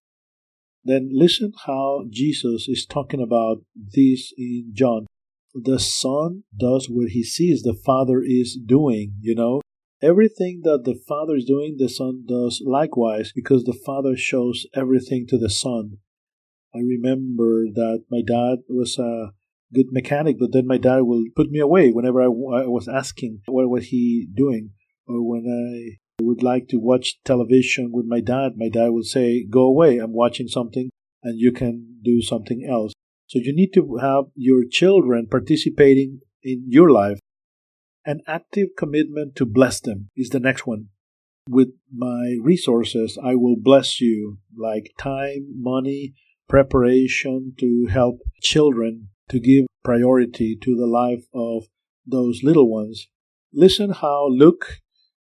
[0.84, 5.06] Then listen how Jesus is talking about this in John
[5.54, 9.60] the son does what he sees the father is doing, you know.
[10.02, 15.26] Everything that the father is doing, the son does likewise because the father shows everything
[15.28, 15.98] to the son.
[16.74, 19.32] I remember that my dad was a
[19.74, 23.40] good mechanic, but then my dad will put me away whenever I, I was asking
[23.46, 24.70] what was he doing,
[25.06, 29.44] or when I would like to watch television with my dad, my dad would say,
[29.44, 29.98] "Go away!
[29.98, 30.90] I'm watching something,
[31.22, 32.92] and you can do something else."
[33.30, 37.20] So you need to have your children participating in your life.
[38.04, 40.86] An active commitment to bless them is the next one.
[41.48, 46.14] With my resources, I will bless you, like time, money,
[46.48, 51.68] preparation to help children, to give priority to the life of
[52.04, 53.06] those little ones.
[53.52, 54.80] Listen how Luke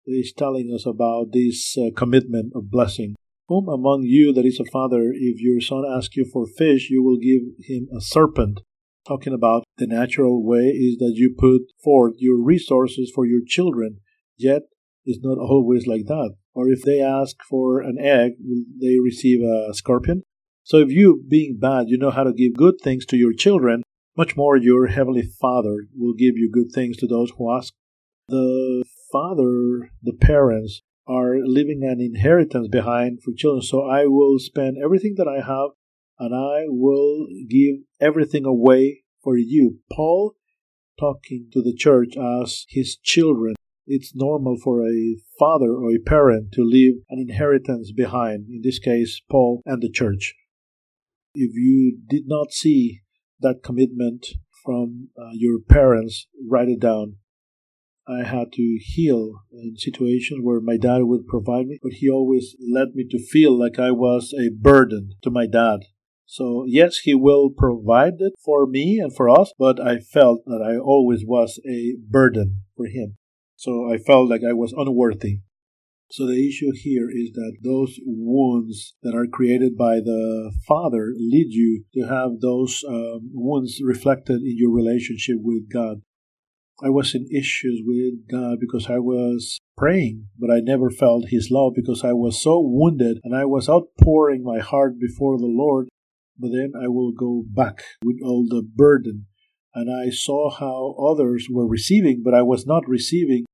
[0.07, 3.15] is telling us about this uh, commitment of blessing.
[3.51, 7.03] Whom among you that is a father, if your son asks you for fish, you
[7.03, 8.61] will give him a serpent?
[9.09, 13.99] Talking about the natural way is that you put forth your resources for your children,
[14.37, 14.63] yet
[15.05, 16.37] it's not always like that.
[16.55, 20.23] Or if they ask for an egg, will they receive a scorpion?
[20.63, 23.83] So if you, being bad, you know how to give good things to your children,
[24.17, 27.75] much more your heavenly Father will give you good things to those who ask.
[28.29, 33.63] The father, the parents, are leaving an inheritance behind for children.
[33.63, 35.71] So I will spend everything that I have
[36.19, 39.79] and I will give everything away for you.
[39.93, 40.37] Paul
[40.99, 43.55] talking to the church as his children.
[43.87, 48.79] It's normal for a father or a parent to leave an inheritance behind, in this
[48.79, 50.35] case, Paul and the church.
[51.35, 53.01] If you did not see
[53.41, 54.27] that commitment
[54.65, 57.17] from uh, your parents, write it down.
[58.11, 62.57] I had to heal in situations where my dad would provide me, but he always
[62.61, 65.81] led me to feel like I was a burden to my dad.
[66.27, 70.63] So, yes, he will provide it for me and for us, but I felt that
[70.63, 73.17] I always was a burden for him.
[73.57, 75.41] So I felt like I was unworthy.
[76.11, 81.53] So the issue here is that those wounds that are created by the Father lead
[81.53, 86.03] you to have those um, wounds reflected in your relationship with God.
[86.83, 91.49] I was in issues with God because I was praying, but I never felt His
[91.51, 95.89] love because I was so wounded and I was outpouring my heart before the Lord.
[96.39, 99.27] But then I will go back with all the burden.
[99.75, 103.45] And I saw how others were receiving, but I was not receiving.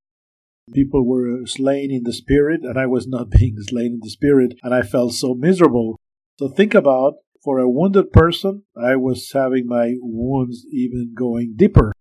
[0.72, 4.54] People were slain in the spirit, and I was not being slain in the spirit,
[4.62, 5.98] and I felt so miserable.
[6.38, 11.92] So think about for a wounded person, I was having my wounds even going deeper.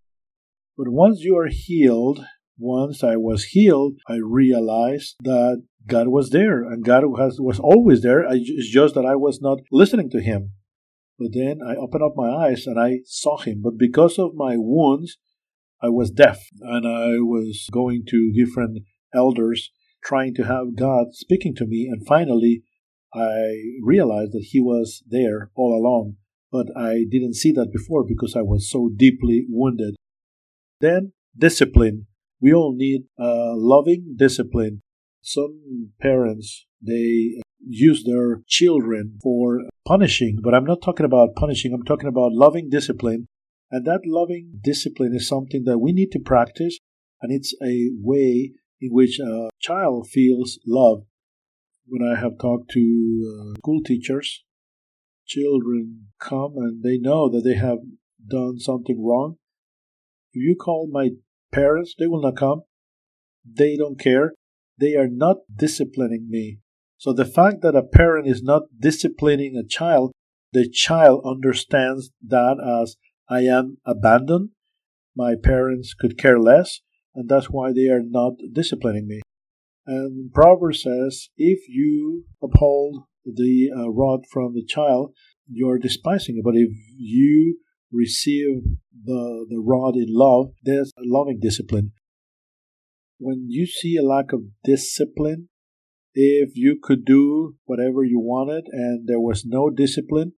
[0.77, 2.25] But once you are healed,
[2.57, 8.01] once I was healed, I realized that God was there and God has, was always
[8.01, 8.25] there.
[8.29, 10.51] It's just that I was not listening to Him.
[11.17, 13.61] But then I opened up my eyes and I saw Him.
[13.63, 15.17] But because of my wounds,
[15.81, 18.79] I was deaf and I was going to different
[19.13, 19.71] elders
[20.03, 21.87] trying to have God speaking to me.
[21.89, 22.63] And finally,
[23.13, 26.17] I realized that He was there all along.
[26.51, 29.95] But I didn't see that before because I was so deeply wounded.
[30.79, 32.07] Then discipline.
[32.41, 34.81] We all need a loving discipline.
[35.21, 41.83] Some parents, they use their children for punishing, but I'm not talking about punishing, I'm
[41.83, 43.27] talking about loving discipline.
[43.71, 46.77] And that loving discipline is something that we need to practice,
[47.21, 51.05] and it's a way in which a child feels loved.
[51.87, 54.43] When I have talked to uh, school teachers,
[55.25, 57.79] children come and they know that they have
[58.27, 59.37] done something wrong,
[60.35, 61.11] if you call my
[61.53, 62.63] parents, they will not come.
[63.49, 64.33] They don't care.
[64.77, 66.59] They are not disciplining me.
[66.97, 70.11] So the fact that a parent is not disciplining a child,
[70.51, 72.97] the child understands that as
[73.29, 74.49] I am abandoned.
[75.15, 76.81] My parents could care less,
[77.13, 79.21] and that's why they are not disciplining me.
[79.87, 85.13] And Proverbs says, if you uphold the uh, rod from the child,
[85.49, 86.43] you're despising it.
[86.43, 87.59] But if you
[87.95, 88.63] receive
[89.05, 91.91] the, the rod in love, there's a loving discipline.
[93.17, 95.49] When you see a lack of discipline,
[96.13, 100.33] if you could do whatever you wanted and there was no discipline,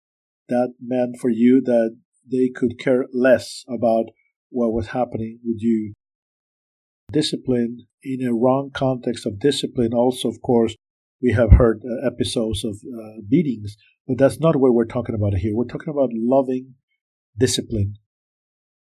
[0.49, 1.97] that meant for you that
[2.30, 4.05] they could care less about
[4.49, 5.93] what was happening with you.
[7.12, 10.76] Discipline, in a wrong context of discipline, also, of course,
[11.22, 13.76] we have heard uh, episodes of uh, beatings,
[14.08, 15.55] but that's not what we're talking about here.
[15.55, 16.76] We're talking about loving
[17.38, 17.96] discipline.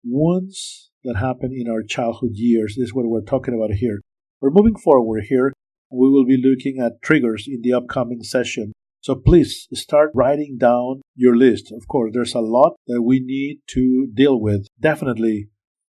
[0.05, 4.01] Wounds that happen in our childhood years this is what we're talking about here.
[4.41, 5.53] We're moving forward here.
[5.91, 8.73] We will be looking at triggers in the upcoming session.
[9.01, 11.73] So please start writing down your list.
[11.73, 14.67] Of course, there's a lot that we need to deal with.
[14.81, 15.49] Definitely.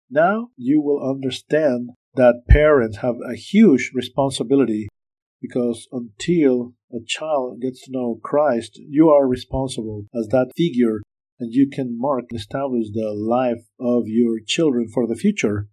[0.09, 4.89] Now you will understand that parents have a huge responsibility
[5.41, 11.01] because until a child gets to know Christ, you are responsible as that figure
[11.41, 15.69] and you can mark establish the life of your children for the future.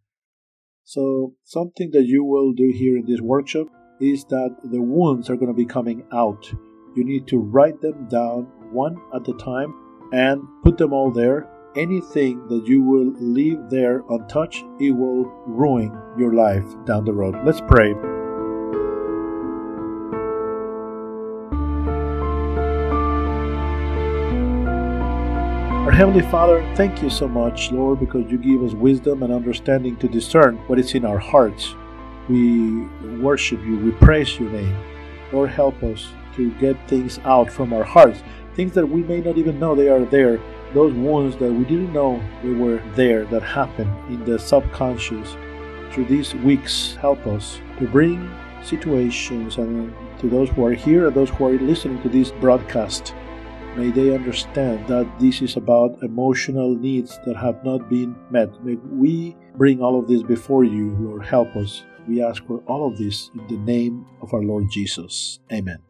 [0.84, 3.68] So, something that you will do here in this workshop
[4.00, 6.50] is that the wounds are going to be coming out.
[6.96, 9.74] You need to write them down one at a time
[10.14, 11.50] and put them all there.
[11.76, 17.36] Anything that you will leave there untouched, it will ruin your life down the road.
[17.46, 18.17] Let's pray.
[25.98, 30.08] Heavenly Father, thank you so much, Lord, because you give us wisdom and understanding to
[30.08, 31.74] discern what is in our hearts.
[32.30, 32.82] We
[33.18, 34.78] worship you, we praise your name.
[35.34, 38.22] Lord, help us to get things out from our hearts,
[38.54, 40.40] things that we may not even know they are there,
[40.76, 45.36] those wounds that we didn't know they were there that happened in the subconscious.
[45.92, 48.30] Through these weeks, help us to bring
[48.62, 53.16] situations and to those who are here and those who are listening to this broadcast.
[53.78, 58.50] May they understand that this is about emotional needs that have not been met.
[58.66, 61.24] May we bring all of this before you, Lord.
[61.24, 61.84] Help us.
[62.08, 65.40] We ask for all of this in the name of our Lord Jesus.
[65.54, 65.87] Amen.